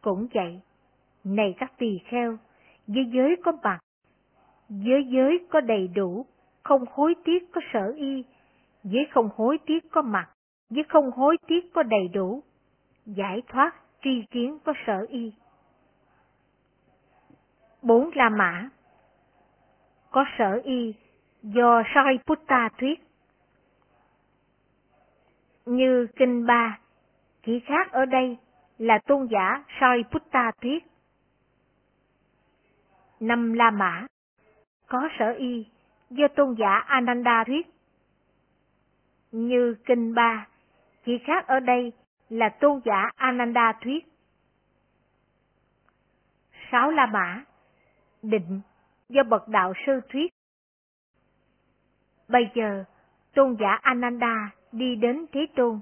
Cũng 0.00 0.28
vậy, 0.34 0.60
này 1.24 1.54
các 1.58 1.72
tỳ 1.78 1.98
kheo, 2.04 2.36
giới 2.86 3.04
giới 3.12 3.36
có 3.44 3.52
mặt, 3.62 3.78
giới 4.68 5.04
giới 5.04 5.46
có 5.50 5.60
đầy 5.60 5.88
đủ, 5.88 6.26
không 6.62 6.84
hối 6.90 7.14
tiếc 7.24 7.52
có 7.52 7.60
sở 7.72 7.92
y, 7.96 8.24
giới 8.84 9.06
không 9.10 9.28
hối 9.36 9.58
tiếc 9.66 9.90
có 9.90 10.02
mặt, 10.02 10.30
giới 10.70 10.84
không 10.88 11.10
hối 11.10 11.36
tiếc 11.46 11.72
có 11.72 11.82
đầy 11.82 12.08
đủ, 12.12 12.42
giải 13.06 13.42
thoát 13.48 13.74
tri 14.02 14.22
kiến 14.30 14.58
có 14.64 14.72
sở 14.86 15.06
y. 15.08 15.32
Bốn 17.82 18.10
La 18.14 18.28
Mã 18.28 18.68
Có 20.10 20.24
sở 20.38 20.60
y 20.64 20.94
do 21.42 21.82
Sariputta 21.94 22.68
thuyết. 22.78 23.00
Như 25.66 26.06
Kinh 26.16 26.46
Ba, 26.46 26.78
chỉ 27.42 27.60
khác 27.60 27.92
ở 27.92 28.04
đây 28.04 28.36
là 28.78 28.98
tôn 29.06 29.28
giả 29.30 29.64
Sariputta 29.80 30.50
thuyết. 30.60 30.84
Năm 33.20 33.52
La 33.52 33.70
Mã 33.70 34.06
Có 34.86 35.08
sở 35.18 35.32
y 35.38 35.66
do 36.10 36.28
tôn 36.36 36.54
giả 36.58 36.84
Ananda 36.86 37.44
thuyết. 37.44 37.66
Như 39.32 39.74
Kinh 39.84 40.14
Ba, 40.14 40.46
chỉ 41.04 41.18
khác 41.18 41.46
ở 41.46 41.60
đây 41.60 41.92
là 42.28 42.48
tôn 42.48 42.80
giả 42.84 43.10
Ananda 43.16 43.72
thuyết. 43.80 44.06
Sáu 46.70 46.90
La 46.90 47.06
Mã 47.06 47.44
Định 48.22 48.60
do 49.08 49.22
bậc 49.22 49.48
đạo 49.48 49.72
sư 49.86 50.00
thuyết. 50.08 50.32
Bây 52.28 52.50
giờ, 52.54 52.84
tôn 53.34 53.56
giả 53.60 53.78
Ananda 53.82 54.50
đi 54.72 54.96
đến 54.96 55.26
Thế 55.32 55.46
Tôn. 55.56 55.80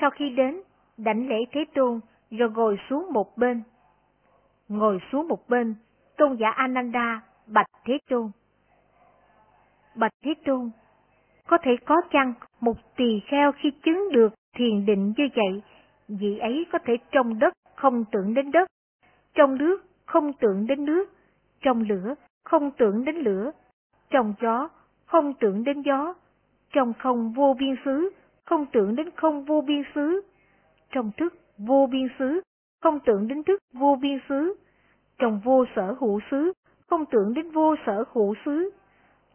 Sau 0.00 0.10
khi 0.10 0.30
đến, 0.30 0.60
đảnh 0.96 1.28
lễ 1.28 1.36
Thế 1.52 1.64
Tôn 1.74 2.00
rồi 2.30 2.50
ngồi 2.50 2.76
xuống 2.88 3.12
một 3.12 3.36
bên. 3.36 3.62
Ngồi 4.68 4.98
xuống 5.12 5.28
một 5.28 5.48
bên, 5.48 5.74
tôn 6.16 6.36
giả 6.36 6.50
Ananda 6.50 7.20
bạch 7.46 7.66
Thế 7.84 7.98
Tôn. 8.10 8.30
Bạch 9.94 10.12
Thế 10.24 10.34
Tôn, 10.44 10.70
có 11.46 11.58
thể 11.62 11.70
có 11.86 11.96
chăng 12.10 12.34
một 12.60 12.76
tỳ 12.96 13.20
kheo 13.26 13.52
khi 13.52 13.70
chứng 13.84 14.08
được 14.12 14.34
thiền 14.56 14.86
định 14.86 15.14
như 15.16 15.28
vậy, 15.34 15.62
vị 16.08 16.38
ấy 16.38 16.66
có 16.72 16.78
thể 16.84 16.96
trong 17.10 17.38
đất 17.38 17.54
không 17.76 18.04
tưởng 18.12 18.34
đến 18.34 18.50
đất, 18.50 18.68
trong 19.34 19.58
nước 19.58 19.84
không 20.06 20.32
tưởng 20.32 20.66
đến 20.66 20.84
nước, 20.84 21.10
trong 21.60 21.82
lửa 21.88 22.14
không 22.44 22.70
tưởng 22.78 23.04
đến 23.04 23.16
lửa, 23.16 23.50
trong 24.10 24.34
gió 24.40 24.68
không 25.06 25.34
tưởng 25.40 25.64
đến 25.64 25.82
gió, 25.82 26.14
trong 26.72 26.92
không 26.98 27.32
vô 27.32 27.54
biên 27.58 27.74
xứ 27.84 28.10
không 28.44 28.66
tưởng 28.72 28.96
đến 28.96 29.10
không 29.16 29.44
vô 29.44 29.60
biên 29.60 29.82
xứ, 29.94 30.20
trong 30.90 31.10
thức 31.16 31.34
vô 31.58 31.86
biên 31.92 32.08
xứ 32.18 32.40
không 32.82 32.98
tưởng 33.00 33.28
đến 33.28 33.42
thức 33.44 33.62
vô 33.72 33.96
biên 34.02 34.18
xứ, 34.28 34.54
trong 35.18 35.40
vô 35.44 35.64
sở 35.76 35.96
hữu 36.00 36.20
xứ 36.30 36.52
không 36.86 37.04
tưởng 37.10 37.34
đến 37.34 37.50
vô 37.50 37.74
sở 37.86 38.04
hữu 38.12 38.34
xứ, 38.44 38.70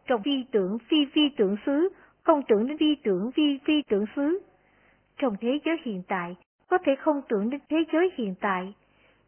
trong 0.06 0.22
phi 0.22 0.44
tưởng 0.52 0.78
phi 0.88 0.96
phi 1.12 1.28
tưởng 1.36 1.56
xứ 1.66 1.88
không 2.22 2.42
tưởng 2.48 2.66
đến 2.66 2.78
phi 2.78 2.94
tưởng 2.94 3.30
phi 3.32 3.58
phi 3.64 3.82
tưởng 3.88 4.04
xứ. 4.16 4.38
Trong 5.18 5.36
thế 5.40 5.58
giới 5.64 5.76
hiện 5.84 6.02
tại, 6.08 6.36
có 6.68 6.78
thể 6.84 6.96
không 6.96 7.22
tưởng 7.28 7.50
đến 7.50 7.60
thế 7.68 7.76
giới 7.92 8.10
hiện 8.16 8.34
tại. 8.40 8.74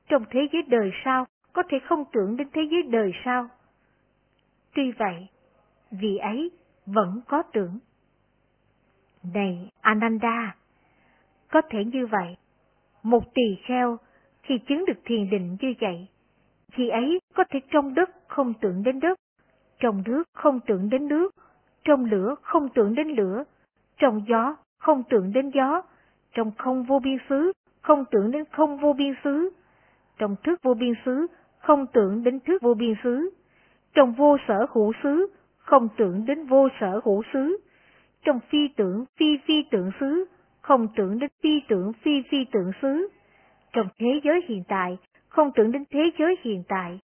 Trong 0.08 0.24
thế 0.30 0.40
giới 0.52 0.62
đời 0.62 0.90
sau, 1.04 1.26
có 1.58 1.64
thể 1.68 1.78
không 1.78 2.04
tưởng 2.12 2.36
đến 2.36 2.48
thế 2.52 2.62
giới 2.70 2.82
đời 2.82 3.12
sau. 3.24 3.48
Tuy 4.74 4.92
vậy, 4.92 5.26
vì 5.90 6.16
ấy 6.16 6.50
vẫn 6.86 7.20
có 7.28 7.42
tưởng. 7.52 7.78
Này 9.34 9.70
Ananda, 9.80 10.56
có 11.50 11.62
thể 11.70 11.84
như 11.84 12.06
vậy, 12.06 12.36
một 13.02 13.34
tỳ 13.34 13.56
kheo 13.66 13.96
khi 14.42 14.58
chứng 14.58 14.84
được 14.86 14.98
thiền 15.04 15.30
định 15.30 15.56
như 15.60 15.74
vậy, 15.80 16.06
khi 16.72 16.88
ấy 16.88 17.20
có 17.34 17.44
thể 17.50 17.60
trong 17.70 17.94
đất 17.94 18.10
không 18.28 18.54
tưởng 18.60 18.82
đến 18.82 19.00
đất, 19.00 19.18
trong 19.78 20.02
nước 20.06 20.22
không 20.32 20.60
tưởng 20.66 20.90
đến 20.90 21.08
nước, 21.08 21.34
trong 21.84 22.04
lửa 22.04 22.34
không 22.42 22.68
tưởng 22.74 22.94
đến 22.94 23.08
lửa, 23.08 23.44
trong 23.96 24.24
gió 24.28 24.56
không 24.78 25.02
tưởng 25.10 25.32
đến 25.32 25.50
gió, 25.50 25.82
trong 26.32 26.50
không 26.58 26.82
vô 26.82 26.98
biên 26.98 27.18
xứ 27.28 27.52
không 27.82 28.04
tưởng 28.10 28.30
đến 28.30 28.44
không 28.52 28.78
vô 28.78 28.92
biên 28.92 29.14
xứ, 29.24 29.50
trong 30.18 30.36
thức 30.44 30.62
vô 30.62 30.74
biên 30.74 30.92
xứ 31.04 31.26
không 31.58 31.86
tưởng 31.92 32.24
đến 32.24 32.40
thước 32.40 32.62
vô 32.62 32.74
biên 32.74 32.94
xứ, 33.02 33.30
trong 33.94 34.12
vô 34.12 34.36
sở 34.48 34.66
hữu 34.72 34.92
xứ 35.02 35.26
không 35.58 35.88
tưởng 35.96 36.24
đến 36.26 36.46
vô 36.46 36.68
sở 36.80 37.00
hữu 37.04 37.22
xứ, 37.32 37.56
trong 38.24 38.40
phi 38.48 38.68
tưởng 38.76 39.04
phi 39.16 39.38
phi 39.46 39.62
tưởng 39.70 39.90
xứ 40.00 40.24
không 40.60 40.88
tưởng 40.96 41.18
đến 41.18 41.30
phi 41.42 41.60
tưởng 41.68 41.92
phi 41.92 42.22
phi 42.30 42.44
tưởng 42.52 42.72
xứ, 42.82 43.08
trong 43.72 43.88
thế 43.98 44.20
giới 44.24 44.44
hiện 44.48 44.62
tại 44.68 44.98
không 45.28 45.50
tưởng 45.54 45.72
đến 45.72 45.84
thế 45.90 46.10
giới 46.18 46.36
hiện 46.42 46.62
tại, 46.68 46.98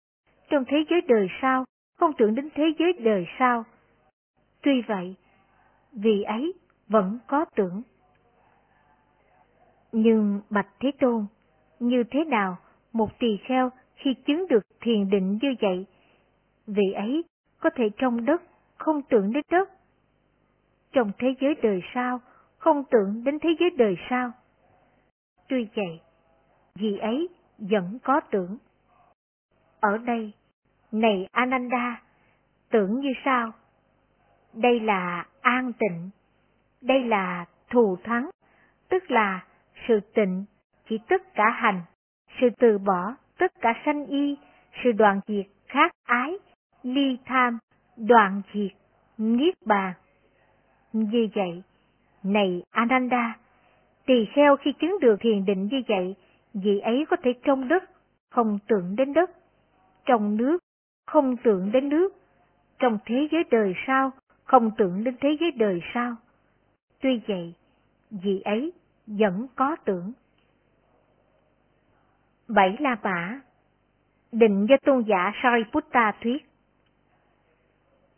trong 0.50 0.64
thế 0.68 0.84
giới 0.90 1.00
đời 1.00 1.28
sau 1.42 1.64
không 1.96 2.12
tưởng 2.18 2.34
đến 2.34 2.49
thế 2.54 2.64
giới 2.78 2.92
đời 2.92 3.26
sau. 3.38 3.64
Tuy 4.62 4.82
vậy, 4.82 5.14
vì 5.92 6.23
ấy 6.23 6.52
vẫn 6.88 7.18
có 7.26 7.44
tưởng. 7.56 7.82
Nhưng 9.92 10.40
Bạch 10.50 10.68
Thế 10.80 10.90
Tôn, 11.00 11.26
như 11.80 12.04
thế 12.11 12.25
nào 12.25 12.56
một 12.92 13.18
tỳ 13.18 13.38
kheo 13.44 13.70
khi 13.94 14.14
chứng 14.26 14.46
được 14.48 14.66
thiền 14.80 15.10
định 15.10 15.38
như 15.42 15.54
vậy, 15.60 15.86
vị 16.66 16.92
ấy 16.94 17.24
có 17.60 17.70
thể 17.76 17.90
trong 17.96 18.24
đất 18.24 18.42
không 18.76 19.02
tưởng 19.02 19.32
đến 19.32 19.44
đất, 19.50 19.70
trong 20.92 21.12
thế 21.18 21.34
giới 21.40 21.54
đời 21.62 21.80
sau 21.94 22.20
không 22.58 22.84
tưởng 22.90 23.24
đến 23.24 23.38
thế 23.38 23.48
giới 23.60 23.70
đời 23.70 23.96
sau. 24.10 24.32
Tuy 25.48 25.68
vậy, 25.74 26.00
vị 26.74 26.98
ấy 26.98 27.28
vẫn 27.58 27.98
có 28.04 28.20
tưởng. 28.30 28.58
Ở 29.80 29.98
đây, 29.98 30.32
này 30.92 31.28
Ananda, 31.32 32.02
tưởng 32.70 33.00
như 33.00 33.12
sao? 33.24 33.52
Đây 34.52 34.80
là 34.80 35.26
an 35.40 35.72
tịnh, 35.78 36.10
đây 36.80 37.04
là 37.04 37.46
thù 37.70 37.96
thắng, 38.04 38.30
tức 38.88 39.10
là 39.10 39.44
sự 39.88 40.00
tịnh 40.14 40.44
chỉ 40.88 40.98
tất 41.08 41.34
cả 41.34 41.50
hành, 41.50 41.82
sự 42.40 42.48
từ 42.58 42.78
bỏ 42.78 43.14
tất 43.38 43.53
cả 43.61 43.83
sanh 43.85 44.07
y, 44.07 44.37
sự 44.85 44.93
đoạn 44.93 45.21
diệt 45.26 45.47
khác 45.67 45.93
ái, 46.05 46.38
ly 46.83 47.19
tham, 47.25 47.59
đoạn 47.97 48.43
diệt, 48.55 48.73
niết 49.19 49.55
bàn. 49.67 49.93
Như 50.93 51.29
vậy, 51.35 51.62
này 52.23 52.62
Ananda, 52.71 53.38
tỳ 54.07 54.26
kheo 54.35 54.57
khi 54.57 54.73
chứng 54.73 54.99
được 55.00 55.17
thiền 55.21 55.45
định 55.45 55.69
như 55.71 55.83
vậy, 55.88 56.14
vị 56.55 56.79
ấy 56.79 57.05
có 57.11 57.17
thể 57.23 57.33
trong 57.43 57.69
đất, 57.69 57.85
không 58.31 58.59
tưởng 58.69 58.97
đến 58.97 59.12
đất, 59.12 59.31
trong 60.05 60.37
nước, 60.37 60.59
không 61.07 61.37
tưởng 61.37 61.73
đến 61.73 61.88
nước, 61.88 62.14
trong 62.79 62.99
thế 63.05 63.29
giới 63.33 63.45
đời 63.50 63.75
sau, 63.87 64.11
không 64.45 64.71
tưởng 64.79 65.05
đến 65.05 65.17
thế 65.21 65.37
giới 65.41 65.50
đời 65.50 65.81
sau. 65.95 66.17
Tuy 67.00 67.21
vậy, 67.29 67.55
vị 68.11 68.41
ấy 68.45 68.73
vẫn 69.07 69.47
có 69.55 69.76
tưởng. 69.85 70.12
Bảy 72.48 72.76
La 72.80 72.96
Mã 73.02 73.40
Định 74.32 74.66
do 74.68 74.76
tôn 74.84 75.02
giả 75.02 75.32
Sariputta 75.42 76.12
thuyết 76.20 76.46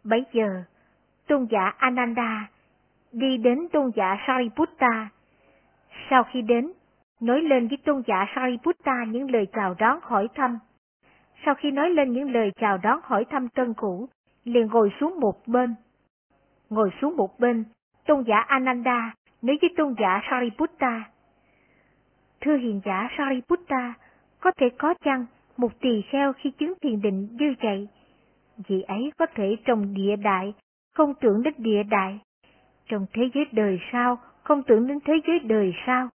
Bấy 0.04 0.24
giờ, 0.32 0.62
tôn 1.26 1.46
giả 1.50 1.72
Ananda 1.78 2.48
đi 3.12 3.36
đến 3.36 3.68
tôn 3.72 3.90
giả 3.96 4.16
Sariputta. 4.26 5.08
Sau 6.10 6.24
khi 6.24 6.42
đến, 6.42 6.72
nói 7.20 7.40
lên 7.40 7.68
với 7.68 7.78
tôn 7.84 8.02
giả 8.06 8.26
Sariputta 8.34 9.04
những 9.08 9.30
lời 9.30 9.46
chào 9.52 9.74
đón 9.78 9.98
hỏi 10.02 10.28
thăm. 10.34 10.58
Sau 11.44 11.54
khi 11.54 11.70
nói 11.70 11.90
lên 11.90 12.12
những 12.12 12.30
lời 12.30 12.50
chào 12.60 12.78
đón 12.78 13.00
hỏi 13.02 13.24
thăm 13.30 13.48
tân 13.48 13.74
cũ, 13.74 14.08
liền 14.44 14.66
ngồi 14.66 14.92
xuống 15.00 15.20
một 15.20 15.46
bên. 15.46 15.74
Ngồi 16.70 16.90
xuống 17.00 17.16
một 17.16 17.38
bên, 17.38 17.64
tôn 18.06 18.24
giả 18.26 18.38
Ananda 18.38 19.14
nói 19.42 19.58
với 19.60 19.70
tôn 19.76 19.94
giả 19.98 20.20
Sariputta. 20.30 21.04
Thưa 22.40 22.56
hiền 22.56 22.80
giả 22.84 23.08
Sariputta, 23.18 23.94
có 24.46 24.52
thể 24.56 24.66
có 24.78 24.94
chăng 25.04 25.26
một 25.56 25.80
tỳ 25.80 26.02
kheo 26.02 26.32
khi 26.32 26.50
chứng 26.50 26.72
thiền 26.82 27.00
định 27.02 27.28
như 27.32 27.54
vậy? 27.62 27.88
vị 28.68 28.82
ấy 28.82 29.12
có 29.18 29.26
thể 29.34 29.56
trong 29.64 29.94
địa 29.94 30.16
đại, 30.16 30.54
không 30.94 31.14
tưởng 31.20 31.42
đến 31.42 31.54
địa 31.58 31.82
đại. 31.82 32.18
Trong 32.88 33.06
thế 33.12 33.22
giới 33.34 33.44
đời 33.52 33.78
sau, 33.92 34.18
không 34.42 34.62
tưởng 34.62 34.86
đến 34.86 34.98
thế 35.04 35.14
giới 35.26 35.38
đời 35.38 35.72
sau. 35.86 36.08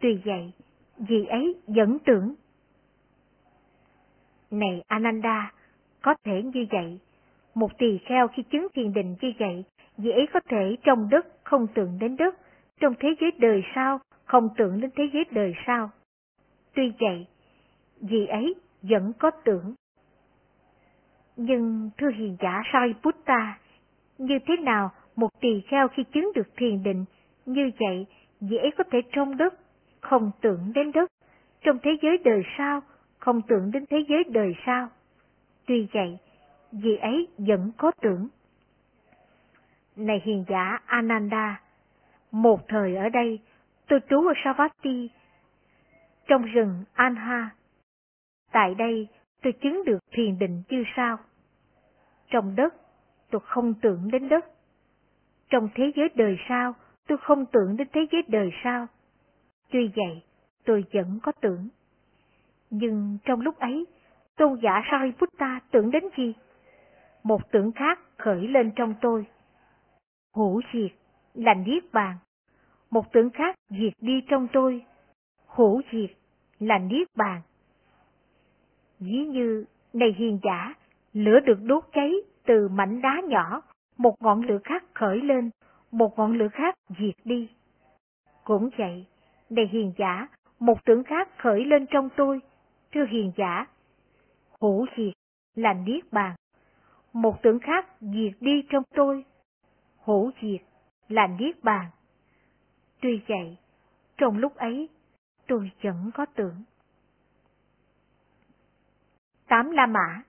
Tuy 0.00 0.20
vậy, 0.24 0.52
vị 0.98 1.24
ấy 1.24 1.56
vẫn 1.66 1.98
tưởng. 1.98 2.34
Này 4.50 4.82
Ananda, 4.86 5.52
có 6.02 6.14
thể 6.24 6.42
như 6.42 6.66
vậy. 6.70 6.98
Một 7.54 7.78
tỳ 7.78 7.98
kheo 7.98 8.28
khi 8.28 8.42
chứng 8.42 8.66
thiền 8.74 8.92
định 8.92 9.16
như 9.20 9.32
vậy, 9.38 9.64
vị 9.96 10.10
ấy 10.10 10.26
có 10.32 10.40
thể 10.48 10.76
trong 10.82 11.08
đất 11.10 11.26
không 11.44 11.66
tưởng 11.74 11.98
đến 12.00 12.16
đất, 12.16 12.34
trong 12.80 12.94
thế 13.00 13.08
giới 13.20 13.30
đời 13.38 13.62
sau 13.74 14.00
không 14.24 14.48
tưởng 14.56 14.80
đến 14.80 14.90
thế 14.96 15.04
giới 15.12 15.24
đời 15.30 15.54
sau. 15.66 15.90
Tuy 16.74 16.92
vậy, 17.00 17.26
vì 18.00 18.26
ấy 18.26 18.54
vẫn 18.82 19.12
có 19.18 19.30
tưởng. 19.44 19.74
Nhưng 21.36 21.90
thưa 21.98 22.10
hiền 22.10 22.36
giả 22.40 22.62
Sariputta, 22.72 23.58
như 24.18 24.38
thế 24.46 24.56
nào 24.56 24.90
một 25.16 25.40
tỳ 25.40 25.60
kheo 25.68 25.88
khi 25.88 26.04
chứng 26.04 26.32
được 26.34 26.56
thiền 26.56 26.82
định 26.82 27.04
như 27.46 27.70
vậy, 27.80 28.06
dễ 28.40 28.58
ấy 28.58 28.70
có 28.78 28.84
thể 28.90 28.98
trong 29.12 29.36
đất 29.36 29.54
không 30.00 30.30
tưởng 30.40 30.72
đến 30.74 30.92
đất, 30.92 31.10
trong 31.60 31.78
thế 31.82 31.90
giới 32.02 32.18
đời 32.24 32.42
sau 32.58 32.80
không 33.18 33.42
tưởng 33.42 33.70
đến 33.70 33.84
thế 33.90 34.04
giới 34.08 34.24
đời 34.24 34.54
sau. 34.66 34.88
Tuy 35.66 35.88
vậy, 35.92 36.18
vì 36.72 36.96
ấy 36.96 37.28
vẫn 37.38 37.72
có 37.76 37.90
tưởng. 38.00 38.28
Này 39.96 40.22
hiền 40.24 40.44
giả 40.48 40.78
Ananda, 40.86 41.60
một 42.30 42.68
thời 42.68 42.96
ở 42.96 43.08
đây, 43.08 43.40
tôi 43.88 44.00
trú 44.10 44.26
ở 44.26 44.34
Savati, 44.44 45.10
trong 46.26 46.42
rừng 46.42 46.84
Anha. 46.92 47.50
Tại 48.52 48.74
đây, 48.74 49.08
tôi 49.42 49.52
chứng 49.52 49.84
được 49.84 49.98
thiền 50.12 50.38
định 50.38 50.62
như 50.68 50.84
sau. 50.96 51.18
Trong 52.30 52.56
đất, 52.56 52.74
tôi 53.30 53.40
không 53.44 53.74
tưởng 53.74 54.10
đến 54.12 54.28
đất. 54.28 54.44
Trong 55.50 55.68
thế 55.74 55.92
giới 55.96 56.08
đời 56.14 56.36
sau, 56.48 56.74
tôi 57.08 57.18
không 57.18 57.46
tưởng 57.46 57.76
đến 57.76 57.88
thế 57.92 58.00
giới 58.12 58.22
đời 58.28 58.50
sau. 58.64 58.86
Tuy 59.70 59.90
vậy, 59.96 60.22
tôi 60.64 60.84
vẫn 60.92 61.18
có 61.22 61.32
tưởng. 61.40 61.68
Nhưng 62.70 63.18
trong 63.24 63.40
lúc 63.40 63.58
ấy, 63.58 63.86
tôn 64.36 64.60
giả 64.62 64.82
Sariputta 64.90 65.60
tưởng 65.70 65.90
đến 65.90 66.04
gì? 66.16 66.34
Một 67.22 67.52
tưởng 67.52 67.72
khác 67.72 67.98
khởi 68.18 68.48
lên 68.48 68.70
trong 68.76 68.94
tôi. 69.00 69.26
Hữu 70.36 70.60
diệt 70.72 70.92
là 71.34 71.54
Niết 71.54 71.92
Bàn. 71.92 72.16
Một 72.90 73.12
tưởng 73.12 73.30
khác 73.30 73.56
diệt 73.68 73.92
đi 74.00 74.20
trong 74.28 74.48
tôi. 74.52 74.84
Hữu 75.46 75.82
diệt 75.92 76.10
là 76.58 76.78
Niết 76.78 77.08
Bàn. 77.16 77.40
Ví 79.00 79.26
như, 79.26 79.64
này 79.92 80.14
hiền 80.16 80.38
giả, 80.42 80.74
lửa 81.12 81.40
được 81.40 81.58
đốt 81.62 81.84
cháy 81.92 82.12
từ 82.46 82.68
mảnh 82.68 83.00
đá 83.02 83.20
nhỏ, 83.28 83.62
một 83.96 84.22
ngọn 84.22 84.42
lửa 84.42 84.58
khác 84.64 84.84
khởi 84.94 85.20
lên, 85.20 85.50
một 85.90 86.18
ngọn 86.18 86.38
lửa 86.38 86.48
khác 86.52 86.74
diệt 86.88 87.14
đi. 87.24 87.48
Cũng 88.44 88.70
vậy, 88.78 89.06
này 89.50 89.68
hiền 89.72 89.92
giả, 89.98 90.28
một 90.58 90.84
tưởng 90.84 91.04
khác 91.04 91.28
khởi 91.38 91.64
lên 91.64 91.86
trong 91.90 92.08
tôi, 92.16 92.40
thưa 92.92 93.04
hiền 93.10 93.32
giả. 93.36 93.66
Hữu 94.60 94.86
diệt 94.96 95.14
là 95.54 95.72
Niết 95.72 96.12
Bàn. 96.12 96.36
Một 97.12 97.42
tưởng 97.42 97.58
khác 97.58 97.86
diệt 98.00 98.32
đi 98.40 98.62
trong 98.68 98.82
tôi, 98.94 99.24
hữu 100.04 100.30
diệt 100.42 100.60
là 101.08 101.26
Niết 101.26 101.64
Bàn. 101.64 101.86
Tuy 103.00 103.20
vậy, 103.28 103.56
trong 104.16 104.38
lúc 104.38 104.56
ấy, 104.56 104.88
tôi 105.46 105.70
vẫn 105.82 106.10
có 106.14 106.26
tưởng. 106.26 106.54
Tám 109.50 109.70
La 109.70 109.86
Mã 109.86 110.22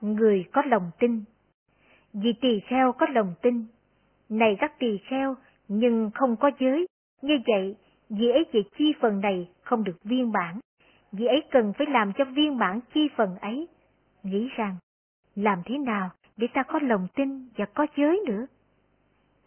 Người 0.00 0.44
có 0.52 0.62
lòng 0.62 0.90
tin 0.98 1.24
Vì 2.12 2.32
tỳ 2.40 2.60
kheo 2.60 2.92
có 2.92 3.06
lòng 3.06 3.34
tin. 3.42 3.66
Này 4.28 4.56
các 4.58 4.78
tỳ 4.78 4.98
kheo, 4.98 5.36
nhưng 5.68 6.10
không 6.14 6.36
có 6.36 6.50
giới. 6.60 6.86
Như 7.22 7.38
vậy, 7.46 7.76
vì 8.08 8.30
ấy 8.30 8.44
về 8.52 8.62
chi 8.78 8.92
phần 9.00 9.20
này 9.20 9.48
không 9.62 9.84
được 9.84 10.04
viên 10.04 10.32
bản. 10.32 10.60
Vì 11.12 11.26
ấy 11.26 11.42
cần 11.50 11.72
phải 11.78 11.86
làm 11.86 12.12
cho 12.12 12.24
viên 12.24 12.58
bản 12.58 12.80
chi 12.94 13.08
phần 13.16 13.36
ấy. 13.36 13.68
Nghĩ 14.22 14.48
rằng, 14.56 14.76
làm 15.36 15.62
thế 15.64 15.78
nào 15.78 16.10
để 16.36 16.46
ta 16.54 16.62
có 16.62 16.78
lòng 16.82 17.08
tin 17.14 17.48
và 17.56 17.64
có 17.64 17.86
giới 17.96 18.20
nữa? 18.26 18.46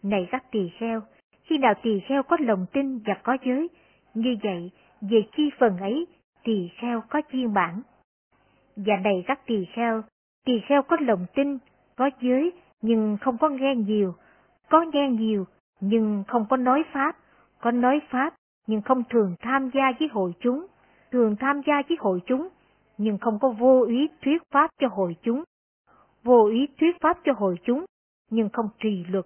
Này 0.02 0.28
các 0.30 0.44
tỳ 0.50 0.70
kheo, 0.78 1.02
khi 1.42 1.58
nào 1.58 1.74
tỳ 1.82 2.00
kheo 2.00 2.22
có 2.22 2.36
lòng 2.40 2.66
tin 2.72 2.98
và 2.98 3.14
có 3.22 3.36
giới, 3.44 3.68
như 4.14 4.36
vậy, 4.42 4.70
về 5.00 5.22
chi 5.36 5.50
phần 5.58 5.78
ấy, 5.78 6.06
tỳ 6.44 6.70
kheo 6.80 7.02
có 7.08 7.22
chiên 7.32 7.54
bản. 7.54 7.82
Và 8.76 8.96
đầy 9.04 9.24
các 9.26 9.46
tỳ 9.46 9.64
kheo, 9.64 10.02
tỳ 10.44 10.60
kheo 10.68 10.82
có 10.82 10.96
lòng 11.00 11.26
tin, 11.34 11.58
có 11.96 12.10
giới, 12.20 12.52
nhưng 12.82 13.16
không 13.20 13.38
có 13.38 13.48
nghe 13.48 13.74
nhiều, 13.74 14.14
có 14.70 14.84
nghe 14.92 15.08
nhiều, 15.10 15.44
nhưng 15.80 16.24
không 16.28 16.46
có 16.50 16.56
nói 16.56 16.84
Pháp, 16.92 17.16
có 17.60 17.70
nói 17.70 18.00
Pháp, 18.10 18.34
nhưng 18.66 18.82
không 18.82 19.02
thường 19.10 19.34
tham 19.40 19.70
gia 19.74 19.92
với 19.98 20.08
hội 20.12 20.32
chúng, 20.40 20.66
thường 21.12 21.36
tham 21.36 21.60
gia 21.66 21.82
với 21.88 21.96
hội 22.00 22.20
chúng, 22.26 22.48
nhưng 22.98 23.18
không 23.18 23.38
có 23.38 23.50
vô 23.50 23.84
ý 23.88 24.08
thuyết 24.22 24.42
Pháp 24.50 24.70
cho 24.80 24.88
hội 24.90 25.16
chúng, 25.22 25.44
vô 26.22 26.48
ý 26.48 26.68
thuyết 26.80 27.00
Pháp 27.00 27.18
cho 27.24 27.32
hội 27.36 27.56
chúng, 27.64 27.84
nhưng 28.30 28.48
không 28.48 28.68
trì 28.78 29.04
luật, 29.08 29.24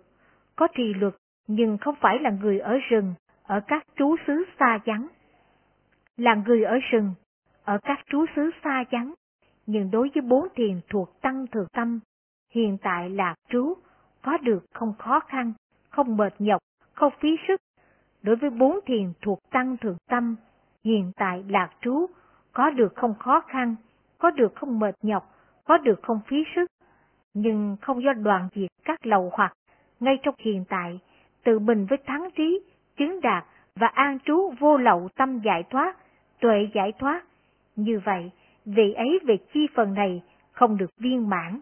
có 0.56 0.68
trì 0.74 0.94
luật, 0.94 1.14
nhưng 1.46 1.78
không 1.78 1.94
phải 2.00 2.18
là 2.18 2.30
người 2.30 2.58
ở 2.58 2.78
rừng, 2.88 3.14
ở 3.42 3.60
các 3.66 3.84
trú 3.96 4.16
xứ 4.26 4.44
xa 4.58 4.78
vắng. 4.84 5.06
Là 6.16 6.34
người 6.34 6.64
ở 6.64 6.78
rừng, 6.90 7.10
ở 7.64 7.78
các 7.82 7.98
trú 8.06 8.24
xứ 8.36 8.50
xa 8.64 8.84
vắng, 8.90 9.14
nhưng 9.66 9.90
đối 9.90 10.10
với 10.14 10.22
bốn 10.22 10.48
thiền 10.54 10.80
thuộc 10.88 11.20
tăng 11.20 11.46
thừa 11.46 11.66
tâm, 11.72 12.00
hiện 12.54 12.78
tại 12.82 13.10
lạc 13.10 13.34
trú, 13.48 13.74
có 14.22 14.36
được 14.36 14.64
không 14.72 14.94
khó 14.98 15.20
khăn, 15.20 15.52
không 15.90 16.16
mệt 16.16 16.34
nhọc, 16.38 16.60
không 16.92 17.12
phí 17.20 17.36
sức. 17.48 17.60
Đối 18.22 18.36
với 18.36 18.50
bốn 18.50 18.78
thiền 18.86 19.12
thuộc 19.22 19.38
tăng 19.50 19.76
thượng 19.76 19.96
tâm, 20.08 20.36
hiện 20.84 21.12
tại 21.16 21.44
lạc 21.48 21.70
trú, 21.80 22.06
có 22.52 22.70
được 22.70 22.94
không 22.96 23.14
khó 23.18 23.40
khăn, 23.40 23.76
có 24.18 24.30
được 24.30 24.54
không 24.54 24.78
mệt 24.78 24.94
nhọc, 25.02 25.34
có 25.64 25.78
được 25.78 26.02
không 26.02 26.20
phí 26.26 26.36
sức, 26.56 26.66
nhưng 27.34 27.76
không 27.80 28.02
do 28.02 28.12
đoàn 28.12 28.48
diệt 28.54 28.70
các 28.84 29.06
lầu 29.06 29.30
hoặc, 29.32 29.52
ngay 30.00 30.18
trong 30.22 30.34
hiện 30.38 30.64
tại, 30.68 31.00
tự 31.44 31.58
mình 31.58 31.86
với 31.86 31.98
thắng 32.06 32.28
trí, 32.36 32.60
chứng 32.96 33.20
đạt 33.20 33.44
và 33.74 33.86
an 33.86 34.18
trú 34.24 34.52
vô 34.58 34.76
lậu 34.76 35.08
tâm 35.16 35.38
giải 35.44 35.62
thoát, 35.70 35.96
tuệ 36.40 36.68
giải 36.74 36.92
thoát. 36.98 37.22
Như 37.76 38.00
vậy, 38.04 38.30
vị 38.64 38.92
ấy 38.92 39.20
về 39.26 39.36
chi 39.52 39.66
phần 39.74 39.94
này 39.94 40.22
không 40.52 40.76
được 40.76 40.90
viên 40.98 41.28
mãn. 41.28 41.60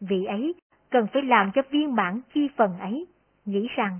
Vị 0.00 0.24
ấy 0.24 0.54
cần 0.90 1.06
phải 1.12 1.22
làm 1.22 1.50
cho 1.54 1.62
viên 1.70 1.94
mãn 1.94 2.20
chi 2.34 2.48
phần 2.56 2.78
ấy, 2.78 3.06
nghĩ 3.44 3.68
rằng, 3.76 3.98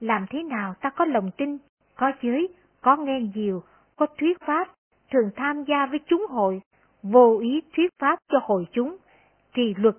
làm 0.00 0.26
thế 0.30 0.42
nào 0.42 0.74
ta 0.80 0.90
có 0.90 1.04
lòng 1.04 1.30
tin, 1.36 1.58
có 1.96 2.12
giới, 2.22 2.48
có 2.80 2.96
nghe 2.96 3.20
nhiều, 3.34 3.62
có 3.96 4.06
thuyết 4.18 4.40
pháp, 4.40 4.68
thường 5.10 5.30
tham 5.36 5.64
gia 5.64 5.86
với 5.86 6.00
chúng 6.06 6.26
hội, 6.28 6.60
vô 7.02 7.38
ý 7.38 7.60
thuyết 7.76 7.92
pháp 7.98 8.18
cho 8.28 8.38
hội 8.42 8.66
chúng, 8.72 8.96
trì 9.54 9.74
luật, 9.74 9.94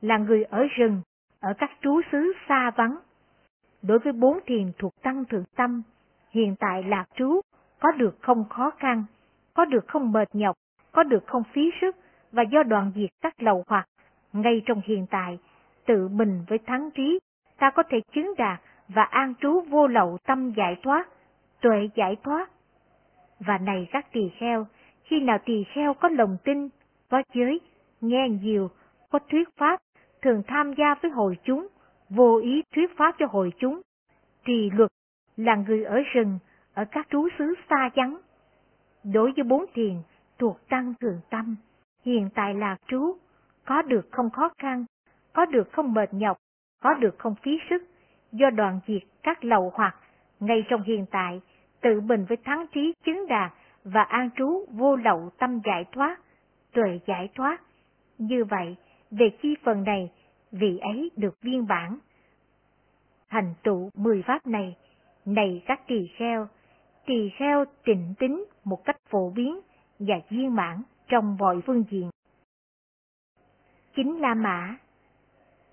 là 0.00 0.18
người 0.18 0.44
ở 0.44 0.66
rừng, 0.76 1.02
ở 1.40 1.54
các 1.58 1.70
trú 1.82 2.00
xứ 2.12 2.32
xa 2.48 2.70
vắng. 2.76 2.98
Đối 3.82 3.98
với 3.98 4.12
bốn 4.12 4.38
thiền 4.46 4.72
thuộc 4.78 4.92
tăng 5.02 5.24
thượng 5.24 5.44
tâm, 5.56 5.82
hiện 6.30 6.54
tại 6.58 6.82
lạc 6.82 7.04
trú, 7.14 7.40
có 7.80 7.92
được 7.92 8.16
không 8.20 8.44
khó 8.48 8.70
khăn, 8.78 9.04
có 9.54 9.64
được 9.64 9.88
không 9.88 10.12
mệt 10.12 10.28
nhọc, 10.32 10.56
có 10.92 11.02
được 11.02 11.26
không 11.26 11.42
phí 11.52 11.70
sức, 11.80 11.96
và 12.32 12.42
do 12.42 12.62
đoàn 12.62 12.92
diệt 12.94 13.10
các 13.20 13.42
lầu 13.42 13.64
hoặc, 13.66 13.88
ngay 14.32 14.62
trong 14.66 14.80
hiện 14.84 15.06
tại, 15.10 15.38
tự 15.86 16.08
mình 16.08 16.44
với 16.48 16.58
thắng 16.58 16.90
trí, 16.90 17.18
ta 17.58 17.70
có 17.70 17.82
thể 17.90 18.00
chứng 18.12 18.34
đạt 18.38 18.60
và 18.88 19.02
an 19.02 19.34
trú 19.40 19.60
vô 19.60 19.86
lậu 19.86 20.18
tâm 20.26 20.52
giải 20.56 20.76
thoát, 20.82 21.08
tuệ 21.60 21.88
giải 21.94 22.16
thoát. 22.22 22.50
Và 23.40 23.58
này 23.58 23.88
các 23.90 24.06
tỳ 24.12 24.30
kheo, 24.38 24.66
khi 25.04 25.20
nào 25.20 25.38
tỳ 25.44 25.64
kheo 25.74 25.94
có 25.94 26.08
lòng 26.08 26.36
tin, 26.44 26.68
có 27.10 27.22
giới, 27.34 27.60
nghe 28.00 28.28
nhiều, 28.28 28.70
có 29.10 29.18
thuyết 29.30 29.48
pháp, 29.56 29.80
thường 30.22 30.42
tham 30.46 30.74
gia 30.74 30.94
với 31.02 31.10
hội 31.10 31.38
chúng, 31.44 31.68
vô 32.10 32.40
ý 32.42 32.62
thuyết 32.74 32.96
pháp 32.96 33.14
cho 33.18 33.26
hội 33.30 33.52
chúng, 33.58 33.80
trì 34.44 34.70
luật, 34.70 34.90
là 35.36 35.56
người 35.56 35.84
ở 35.84 36.00
rừng, 36.12 36.38
ở 36.74 36.84
các 36.84 37.06
trú 37.10 37.28
xứ 37.38 37.54
xa 37.70 37.90
vắng. 37.94 38.16
Đối 39.04 39.32
với 39.36 39.44
bốn 39.44 39.64
thiền 39.74 39.94
thuộc 40.38 40.68
tăng 40.68 40.94
thường 41.00 41.20
tâm, 41.30 41.56
hiện 42.04 42.28
tại 42.34 42.54
lạc 42.54 42.76
trú, 42.86 43.16
có 43.64 43.82
được 43.82 44.08
không 44.10 44.30
khó 44.30 44.48
khăn, 44.58 44.84
có 45.32 45.44
được 45.44 45.72
không 45.72 45.92
mệt 45.92 46.14
nhọc, 46.14 46.36
có 46.82 46.94
được 46.94 47.18
không 47.18 47.34
phí 47.42 47.58
sức, 47.70 47.82
do 48.32 48.50
đoàn 48.50 48.80
diệt 48.86 49.02
các 49.22 49.44
lầu 49.44 49.72
hoặc, 49.74 49.96
ngay 50.40 50.64
trong 50.68 50.82
hiện 50.82 51.06
tại, 51.10 51.40
tự 51.80 52.00
mình 52.00 52.24
với 52.28 52.36
thắng 52.44 52.66
trí 52.72 52.94
chứng 53.04 53.26
đạt 53.28 53.52
và 53.84 54.02
an 54.02 54.30
trú 54.36 54.66
vô 54.70 54.96
lậu 54.96 55.30
tâm 55.38 55.60
giải 55.64 55.84
thoát, 55.92 56.16
tuệ 56.72 57.00
giải 57.06 57.28
thoát. 57.34 57.60
Như 58.18 58.44
vậy, 58.44 58.76
về 59.10 59.30
chi 59.42 59.54
phần 59.64 59.82
này, 59.82 60.12
vị 60.52 60.78
ấy 60.78 61.10
được 61.16 61.34
viên 61.42 61.66
bản. 61.66 61.98
Thành 63.30 63.54
tựu 63.62 63.90
mười 63.94 64.22
pháp 64.22 64.46
này, 64.46 64.76
này 65.24 65.62
các 65.66 65.80
tỳ 65.86 66.06
kheo, 66.16 66.48
tỳ 67.06 67.30
kheo 67.38 67.64
tịnh 67.84 68.14
tính 68.18 68.44
một 68.64 68.84
cách 68.84 68.96
phổ 69.10 69.30
biến 69.30 69.60
và 69.98 70.14
viên 70.30 70.54
mãn 70.54 70.82
trong 71.06 71.36
mọi 71.36 71.60
phương 71.66 71.84
diện. 71.90 72.10
Chính 73.96 74.20
La 74.20 74.34
Mã 74.34 74.76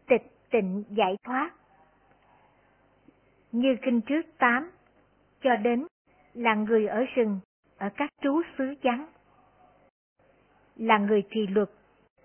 Tịch 0.07 0.31
tịnh 0.49 0.83
giải 0.89 1.17
thoát 1.23 1.51
Như 3.51 3.75
kinh 3.81 4.01
trước 4.01 4.21
8, 4.37 4.71
cho 5.41 5.55
đến 5.55 5.87
là 6.33 6.55
người 6.55 6.87
ở 6.87 7.05
rừng 7.15 7.39
ở 7.77 7.89
các 7.95 8.09
trú 8.21 8.41
xứ 8.57 8.73
vắng. 8.83 9.05
Là 10.75 10.97
người 10.97 11.23
trì 11.29 11.47
luật, 11.47 11.69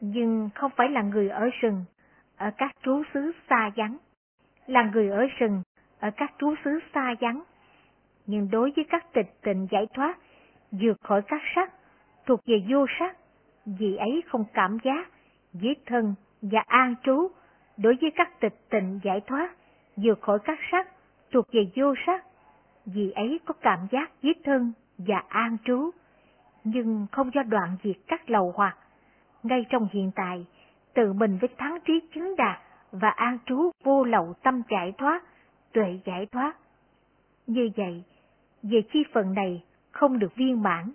nhưng 0.00 0.50
không 0.54 0.70
phải 0.76 0.88
là 0.88 1.02
người 1.02 1.28
ở 1.28 1.50
rừng 1.60 1.84
ở 2.36 2.50
các 2.58 2.76
trú 2.82 3.02
xứ 3.14 3.32
xa 3.48 3.70
vắng. 3.76 3.96
Là 4.66 4.90
người 4.92 5.10
ở 5.10 5.26
rừng 5.38 5.62
ở 5.98 6.10
các 6.16 6.32
trú 6.38 6.54
xứ 6.64 6.70
xa 6.94 7.14
vắng. 7.20 7.42
Nhưng 8.26 8.50
đối 8.50 8.72
với 8.76 8.84
các 8.88 9.12
tịch 9.12 9.40
tịnh 9.42 9.66
giải 9.70 9.86
thoát, 9.94 10.18
vượt 10.70 11.00
khỏi 11.00 11.22
các 11.22 11.42
sắc, 11.54 11.72
thuộc 12.26 12.40
về 12.46 12.64
vô 12.68 12.86
sắc, 12.98 13.16
vì 13.66 13.96
ấy 13.96 14.22
không 14.26 14.44
cảm 14.54 14.78
giác, 14.84 15.10
giết 15.52 15.86
thân 15.86 16.14
và 16.42 16.60
an 16.66 16.94
trú 17.02 17.28
đối 17.76 17.96
với 18.00 18.10
các 18.16 18.40
tịch 18.40 18.70
tịnh 18.70 19.00
giải 19.02 19.20
thoát, 19.20 19.54
vượt 19.96 20.20
khỏi 20.20 20.38
các 20.44 20.58
sắc, 20.70 20.88
thuộc 21.32 21.46
về 21.52 21.70
vô 21.76 21.94
sắc, 22.06 22.24
vì 22.86 23.10
ấy 23.10 23.40
có 23.44 23.54
cảm 23.60 23.78
giác 23.90 24.10
giết 24.22 24.38
thân 24.44 24.72
và 24.98 25.22
an 25.28 25.56
trú, 25.64 25.90
nhưng 26.64 27.06
không 27.12 27.30
do 27.34 27.42
đoạn 27.42 27.76
diệt 27.82 27.96
các 28.06 28.30
lầu 28.30 28.52
hoặc. 28.56 28.78
Ngay 29.42 29.66
trong 29.68 29.88
hiện 29.92 30.10
tại, 30.14 30.46
tự 30.94 31.12
mình 31.12 31.38
với 31.40 31.48
thắng 31.58 31.78
trí 31.84 32.00
chứng 32.14 32.36
đạt 32.36 32.58
và 32.92 33.08
an 33.08 33.38
trú 33.46 33.70
vô 33.84 34.04
lậu 34.04 34.34
tâm 34.42 34.62
giải 34.70 34.92
thoát, 34.98 35.22
tuệ 35.72 35.98
giải 36.04 36.26
thoát. 36.26 36.56
Như 37.46 37.70
vậy, 37.76 38.02
về 38.62 38.82
chi 38.92 39.04
phần 39.12 39.34
này 39.34 39.64
không 39.92 40.18
được 40.18 40.34
viên 40.36 40.62
mãn. 40.62 40.92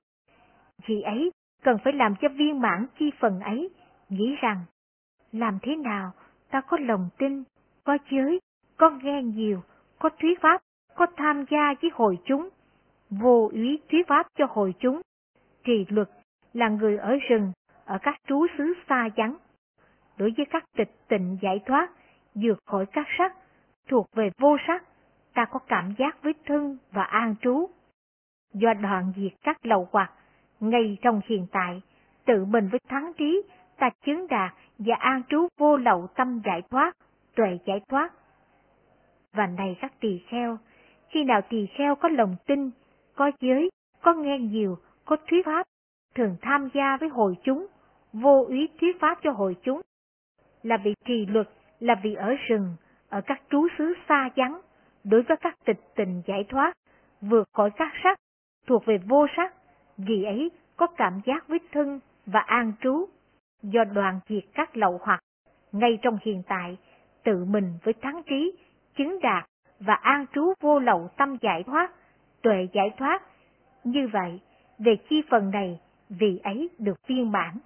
Chị 0.87 1.01
ấy, 1.01 1.31
cần 1.63 1.77
phải 1.83 1.93
làm 1.93 2.15
cho 2.21 2.29
viên 2.29 2.61
mãn 2.61 2.85
chi 2.99 3.11
phần 3.19 3.39
ấy, 3.39 3.69
nghĩ 4.09 4.35
rằng, 4.41 4.57
làm 5.31 5.59
thế 5.61 5.75
nào 5.75 6.11
ta 6.51 6.61
có 6.61 6.77
lòng 6.81 7.09
tin, 7.17 7.43
có 7.83 7.97
giới, 8.11 8.39
có 8.77 8.89
nghe 8.89 9.23
nhiều, 9.23 9.61
có 9.99 10.09
thuyết 10.09 10.41
pháp, 10.41 10.61
có 10.95 11.05
tham 11.17 11.45
gia 11.49 11.73
với 11.81 11.91
hội 11.93 12.17
chúng, 12.25 12.49
vô 13.09 13.49
úy 13.53 13.79
thuyết 13.91 14.07
pháp 14.07 14.27
cho 14.35 14.45
hội 14.49 14.73
chúng. 14.79 15.01
Trì 15.63 15.85
luật 15.89 16.09
là 16.53 16.69
người 16.69 16.97
ở 16.97 17.15
rừng, 17.29 17.51
ở 17.85 17.97
các 18.01 18.15
trú 18.27 18.45
xứ 18.57 18.73
xa 18.89 19.09
vắng. 19.15 19.37
Đối 20.17 20.33
với 20.37 20.45
các 20.45 20.63
tịch 20.77 20.91
tịnh 21.07 21.37
giải 21.41 21.59
thoát, 21.65 21.89
vượt 22.35 22.59
khỏi 22.65 22.85
các 22.85 23.07
sắc, 23.17 23.35
thuộc 23.87 24.07
về 24.15 24.29
vô 24.37 24.57
sắc, 24.67 24.83
ta 25.33 25.45
có 25.45 25.59
cảm 25.59 25.93
giác 25.97 26.23
với 26.23 26.33
thân 26.45 26.77
và 26.91 27.03
an 27.03 27.35
trú. 27.41 27.69
Do 28.53 28.73
đoạn 28.73 29.13
diệt 29.15 29.31
các 29.41 29.65
lầu 29.65 29.87
hoặc, 29.91 30.13
ngay 30.59 30.97
trong 31.01 31.21
hiện 31.25 31.45
tại, 31.51 31.81
tự 32.25 32.45
mình 32.45 32.69
với 32.71 32.79
thắng 32.89 33.11
trí, 33.17 33.41
ta 33.77 33.89
chứng 34.05 34.27
đạt 34.27 34.53
và 34.77 34.95
an 34.95 35.21
trú 35.29 35.47
vô 35.57 35.77
lậu 35.77 36.07
tâm 36.15 36.41
giải 36.45 36.61
thoát, 36.69 36.93
tuệ 37.35 37.57
giải 37.65 37.81
thoát. 37.89 38.13
Và 39.33 39.47
này 39.47 39.77
các 39.81 39.93
tỳ 39.99 40.21
kheo, 40.27 40.57
khi 41.09 41.23
nào 41.23 41.41
tỳ 41.49 41.65
kheo 41.65 41.95
có 41.95 42.09
lòng 42.09 42.35
tin, 42.45 42.71
có 43.15 43.31
giới, 43.39 43.69
có 44.01 44.13
nghe 44.13 44.39
nhiều, 44.39 44.77
có 45.05 45.15
thuyết 45.27 45.45
pháp, 45.45 45.65
thường 46.15 46.35
tham 46.41 46.69
gia 46.73 46.97
với 46.97 47.09
hội 47.09 47.35
chúng, 47.43 47.67
vô 48.13 48.45
úy 48.47 48.69
thuyết 48.81 48.99
pháp 48.99 49.19
cho 49.23 49.31
hội 49.31 49.55
chúng, 49.63 49.81
là 50.63 50.77
vị 50.77 50.93
trì 51.05 51.25
luật, 51.25 51.49
là 51.79 51.95
vị 52.03 52.13
ở 52.13 52.35
rừng, 52.47 52.75
ở 53.09 53.21
các 53.21 53.41
trú 53.49 53.67
xứ 53.77 53.93
xa 54.09 54.29
vắng, 54.35 54.61
đối 55.03 55.21
với 55.21 55.37
các 55.37 55.55
tịch 55.65 55.79
tình 55.95 56.21
giải 56.25 56.45
thoát, 56.49 56.73
vượt 57.21 57.47
khỏi 57.53 57.71
các 57.71 57.91
sắc, 58.03 58.17
thuộc 58.67 58.85
về 58.85 58.97
vô 58.97 59.27
sắc, 59.37 59.53
vì 60.07 60.23
ấy 60.23 60.51
có 60.77 60.87
cảm 60.87 61.21
giác 61.25 61.47
với 61.47 61.59
thân 61.71 61.99
và 62.25 62.39
an 62.39 62.73
trú, 62.81 63.05
do 63.63 63.83
đoàn 63.83 64.19
diệt 64.29 64.43
các 64.53 64.77
lậu 64.77 64.99
hoặc, 65.01 65.19
ngay 65.71 65.99
trong 66.01 66.17
hiện 66.21 66.43
tại, 66.47 66.77
tự 67.23 67.45
mình 67.45 67.73
với 67.83 67.93
thắng 67.93 68.21
trí, 68.29 68.51
chứng 68.95 69.19
đạt 69.21 69.45
và 69.79 69.93
an 69.93 70.25
trú 70.33 70.53
vô 70.61 70.79
lậu 70.79 71.09
tâm 71.17 71.37
giải 71.41 71.63
thoát, 71.63 71.91
tuệ 72.41 72.67
giải 72.73 72.89
thoát. 72.97 73.23
Như 73.83 74.07
vậy, 74.13 74.39
về 74.79 74.95
chi 75.09 75.21
phần 75.29 75.51
này, 75.51 75.79
vì 76.09 76.39
ấy 76.43 76.69
được 76.79 76.97
viên 77.07 77.31
bản 77.31 77.57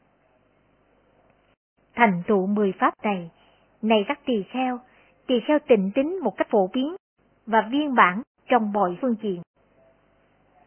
Thành 1.95 2.23
tụ 2.27 2.45
mười 2.45 2.73
pháp 2.79 2.93
này, 3.03 3.31
này 3.81 4.05
các 4.07 4.19
tỳ 4.25 4.43
kheo, 4.43 4.79
tỳ 5.27 5.39
kheo 5.47 5.59
tịnh 5.67 5.91
tính 5.95 6.19
một 6.23 6.37
cách 6.37 6.47
phổ 6.49 6.67
biến 6.73 6.95
và 7.45 7.61
viên 7.71 7.95
bản 7.95 8.21
trong 8.47 8.71
mọi 8.71 8.97
phương 9.01 9.15
diện. 9.21 9.41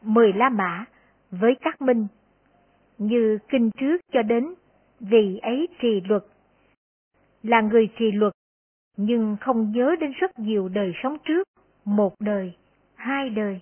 Mười 0.03 0.33
la 0.33 0.49
mã 0.49 0.85
với 1.41 1.57
các 1.61 1.81
minh, 1.83 2.07
như 2.99 3.39
kinh 3.49 3.71
trước 3.71 3.97
cho 4.13 4.23
đến 4.23 4.55
vì 5.01 5.39
ấy 5.43 5.69
trì 5.83 6.01
luật. 6.09 6.23
Là 7.43 7.61
người 7.61 7.89
trì 7.99 8.13
luật, 8.13 8.33
nhưng 8.97 9.37
không 9.41 9.73
nhớ 9.73 9.97
đến 10.01 10.13
rất 10.13 10.39
nhiều 10.39 10.69
đời 10.69 10.93
sống 11.03 11.17
trước, 11.25 11.49
một 11.85 12.15
đời, 12.21 12.53
hai 12.95 13.31
đời, 13.31 13.61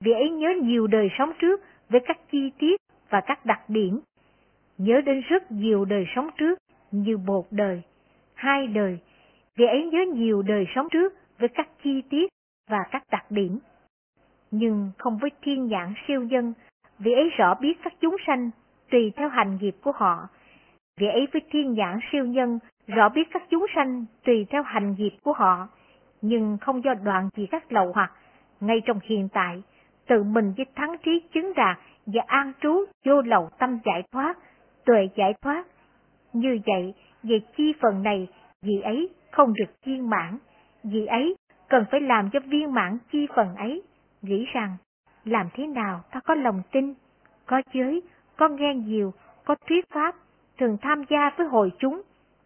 vì 0.00 0.12
ấy 0.12 0.30
nhớ 0.30 0.48
nhiều 0.62 0.86
đời 0.86 1.08
sống 1.18 1.32
trước 1.38 1.60
với 1.88 2.00
các 2.06 2.18
chi 2.32 2.50
tiết 2.58 2.80
và 3.10 3.20
các 3.26 3.46
đặc 3.46 3.60
điểm. 3.68 4.00
Nhớ 4.78 5.00
đến 5.00 5.20
rất 5.28 5.52
nhiều 5.52 5.84
đời 5.84 6.04
sống 6.16 6.30
trước 6.38 6.58
như 6.90 7.16
một 7.16 7.46
đời, 7.52 7.82
hai 8.34 8.66
đời, 8.66 8.98
vì 9.56 9.66
ấy 9.66 9.86
nhớ 9.86 10.04
nhiều 10.14 10.42
đời 10.42 10.64
sống 10.74 10.88
trước 10.90 11.12
với 11.38 11.48
các 11.48 11.68
chi 11.82 12.02
tiết 12.10 12.30
và 12.70 12.78
các 12.90 13.02
đặc 13.10 13.30
điểm. 13.30 13.58
Nhưng 14.50 14.90
không 14.98 15.18
với 15.18 15.30
thiên 15.42 15.66
nhãn 15.66 15.94
siêu 16.06 16.22
nhân, 16.22 16.52
vì 16.98 17.12
ấy 17.12 17.30
rõ 17.36 17.54
biết 17.54 17.78
các 17.82 17.92
chúng 18.00 18.16
sanh 18.26 18.50
tùy 18.90 19.12
theo 19.16 19.28
hành 19.28 19.58
nghiệp 19.60 19.74
của 19.82 19.92
họ. 19.92 20.28
Vì 21.00 21.06
ấy 21.06 21.26
với 21.32 21.42
thiên 21.50 21.72
nhãn 21.72 21.98
siêu 22.12 22.24
nhân, 22.24 22.58
rõ 22.86 23.08
biết 23.08 23.28
các 23.30 23.42
chúng 23.50 23.66
sanh 23.74 24.04
tùy 24.24 24.46
theo 24.50 24.62
hành 24.62 24.94
nghiệp 24.98 25.16
của 25.22 25.32
họ, 25.32 25.68
nhưng 26.22 26.58
không 26.60 26.84
do 26.84 26.94
đoạn 26.94 27.28
gì 27.36 27.46
các 27.46 27.72
lậu 27.72 27.92
hoặc, 27.94 28.12
ngay 28.60 28.82
trong 28.86 28.98
hiện 29.02 29.28
tại, 29.32 29.62
tự 30.06 30.22
mình 30.22 30.52
với 30.56 30.66
thắng 30.74 30.96
trí 31.04 31.20
chứng 31.34 31.52
đạt 31.56 31.78
và 32.06 32.22
an 32.26 32.52
trú 32.60 32.84
vô 33.06 33.22
lậu 33.22 33.50
tâm 33.58 33.78
giải 33.84 34.02
thoát, 34.12 34.38
tuệ 34.84 35.08
giải 35.16 35.34
thoát. 35.42 35.64
Như 36.32 36.58
vậy, 36.66 36.94
về 37.22 37.40
chi 37.56 37.72
phần 37.80 38.02
này, 38.02 38.28
vị 38.62 38.80
ấy 38.80 39.08
không 39.30 39.54
được 39.54 39.74
viên 39.84 40.10
mãn, 40.10 40.38
vị 40.84 41.06
ấy 41.06 41.36
cần 41.68 41.84
phải 41.90 42.00
làm 42.00 42.30
cho 42.30 42.40
viên 42.40 42.72
mãn 42.72 42.98
chi 43.12 43.26
phần 43.36 43.54
ấy, 43.56 43.82
nghĩ 44.22 44.46
rằng, 44.52 44.76
làm 45.24 45.48
thế 45.54 45.66
nào 45.66 46.00
ta 46.10 46.20
có 46.20 46.34
lòng 46.34 46.62
tin, 46.72 46.94
có 47.46 47.62
giới, 47.72 48.02
có 48.36 48.48
nghe 48.48 48.74
nhiều, 48.74 49.12
có 49.44 49.54
thuyết 49.68 49.90
pháp, 49.90 50.14
thường 50.58 50.76
tham 50.82 51.02
gia 51.10 51.30
với 51.36 51.46
hội 51.46 51.72
chúng, 51.78 52.02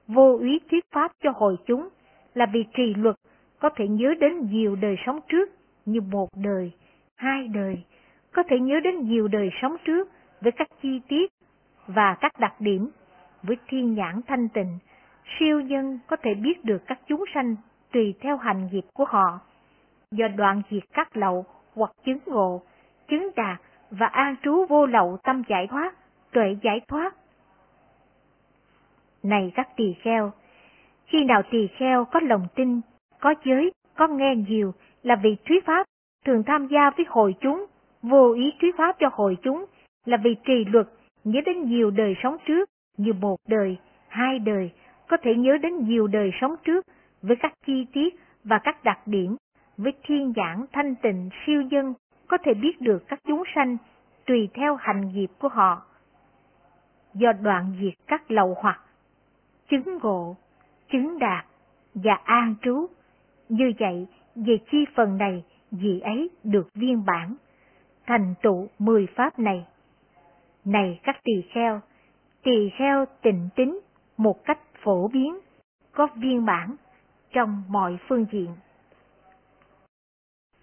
vô 0.09 0.37
úy 0.39 0.61
thuyết 0.71 0.85
pháp 0.91 1.13
cho 1.23 1.31
hội 1.35 1.57
chúng, 1.67 1.89
là 2.35 2.47
vì 2.53 2.65
trì 2.77 2.95
luật, 2.95 3.17
có 3.59 3.71
thể 3.77 3.89
nhớ 3.89 4.15
đến 4.21 4.51
nhiều 4.51 4.77
đời 4.77 4.97
sống 5.07 5.21
trước 5.29 5.51
như 5.87 6.01
một 6.01 6.29
đời, 6.37 6.73
hai 7.17 7.49
đời, 7.49 7.83
có 8.33 8.43
thể 8.49 8.61
nhớ 8.61 8.81
đến 8.85 9.09
nhiều 9.09 9.29
đời 9.29 9.51
sống 9.63 9.77
trước 9.85 10.09
với 10.41 10.53
các 10.53 10.69
chi 10.83 11.01
tiết 11.09 11.33
và 11.87 12.17
các 12.21 12.33
đặc 12.39 12.55
điểm, 12.61 12.91
với 13.43 13.57
thiên 13.69 13.95
nhãn 13.95 14.21
thanh 14.27 14.49
tịnh, 14.49 14.79
siêu 15.39 15.61
nhân 15.61 15.99
có 16.07 16.17
thể 16.23 16.35
biết 16.35 16.65
được 16.65 16.83
các 16.87 17.01
chúng 17.07 17.25
sanh 17.35 17.57
tùy 17.93 18.15
theo 18.21 18.37
hành 18.37 18.69
nghiệp 18.73 18.85
của 18.95 19.05
họ. 19.05 19.41
Do 20.11 20.29
đoạn 20.29 20.63
diệt 20.71 20.83
các 20.93 21.17
lậu 21.17 21.45
hoặc 21.79 21.91
chứng 22.05 22.19
ngộ, 22.27 22.63
chứng 23.09 23.29
đạt 23.37 23.61
và 23.91 24.07
an 24.07 24.37
trú 24.43 24.67
vô 24.69 24.87
lậu 24.87 25.19
tâm 25.23 25.43
giải 25.49 25.67
thoát, 25.71 25.95
tuệ 26.33 26.57
giải 26.63 26.81
thoát. 26.89 27.15
Này 29.23 29.53
các 29.55 29.69
tỳ 29.77 29.95
kheo, 30.03 30.33
khi 31.07 31.25
nào 31.25 31.43
tỳ 31.51 31.69
kheo 31.79 32.05
có 32.05 32.21
lòng 32.21 32.47
tin, 32.55 32.81
có 33.21 33.35
giới, 33.45 33.73
có 33.97 34.09
nghe 34.09 34.35
nhiều 34.49 34.73
là 35.03 35.17
vì 35.23 35.37
thuyết 35.45 35.67
pháp, 35.67 35.87
thường 36.25 36.43
tham 36.47 36.67
gia 36.67 36.91
với 36.91 37.07
hội 37.09 37.35
chúng, 37.41 37.67
vô 38.03 38.33
ý 38.33 38.53
thuyết 38.61 38.77
pháp 38.77 38.97
cho 38.99 39.09
hội 39.13 39.37
chúng 39.43 39.65
là 40.05 40.17
vì 40.17 40.37
trì 40.45 40.65
luật, 40.65 40.87
nhớ 41.25 41.41
đến 41.47 41.63
nhiều 41.63 41.91
đời 41.91 42.15
sống 42.23 42.37
trước, 42.47 42.69
như 42.97 43.13
một 43.13 43.37
đời, 43.49 43.77
hai 44.09 44.39
đời, 44.39 44.71
có 45.09 45.17
thể 45.23 45.35
nhớ 45.35 45.59
đến 45.63 45.89
nhiều 45.89 46.07
đời 46.07 46.31
sống 46.41 46.55
trước 46.65 46.87
với 47.23 47.37
các 47.37 47.53
chi 47.67 47.87
tiết 47.93 48.15
và 48.45 48.59
các 48.65 48.85
đặc 48.85 48.99
điểm, 49.07 49.37
với 49.79 49.93
thiên 50.03 50.33
giảng 50.37 50.65
thanh 50.73 50.95
tịnh 50.95 51.31
siêu 51.47 51.63
dân 51.63 51.95
có 52.29 52.39
thể 52.45 52.55
biết 52.55 52.81
được 52.81 53.09
các 53.09 53.21
chúng 53.27 53.43
sanh 53.55 53.77
tùy 54.27 54.49
theo 54.55 54.77
hành 54.77 55.09
nghiệp 55.09 55.31
của 55.39 55.49
họ. 55.49 55.83
Do 57.15 57.33
đoạn 57.33 57.77
diệt 57.81 57.95
các 58.07 58.31
lậu 58.31 58.55
hoặc, 58.59 58.81
chứng 59.69 59.99
ngộ, 60.03 60.37
chứng 60.93 61.19
đạt 61.19 61.47
và 61.95 62.15
an 62.25 62.55
trú, 62.63 62.87
như 63.49 63.73
vậy 63.79 64.07
về 64.35 64.59
chi 64.71 64.85
phần 64.95 65.19
này 65.19 65.45
vị 65.71 66.01
ấy 66.01 66.31
được 66.45 66.69
viên 66.75 67.05
bản, 67.05 67.35
thành 68.07 68.35
tụ 68.43 68.69
mười 68.79 69.07
pháp 69.17 69.39
này. 69.39 69.67
Này 70.65 71.01
các 71.03 71.17
tỳ 71.25 71.43
kheo, 71.53 71.81
tỳ 72.43 72.71
kheo 72.79 73.05
tịnh 73.23 73.49
tính 73.57 73.81
một 74.17 74.45
cách 74.45 74.59
phổ 74.83 75.09
biến, 75.09 75.39
có 75.93 76.09
viên 76.17 76.45
bản 76.45 76.77
trong 77.33 77.63
mọi 77.69 77.99
phương 78.09 78.27
diện. 78.33 78.49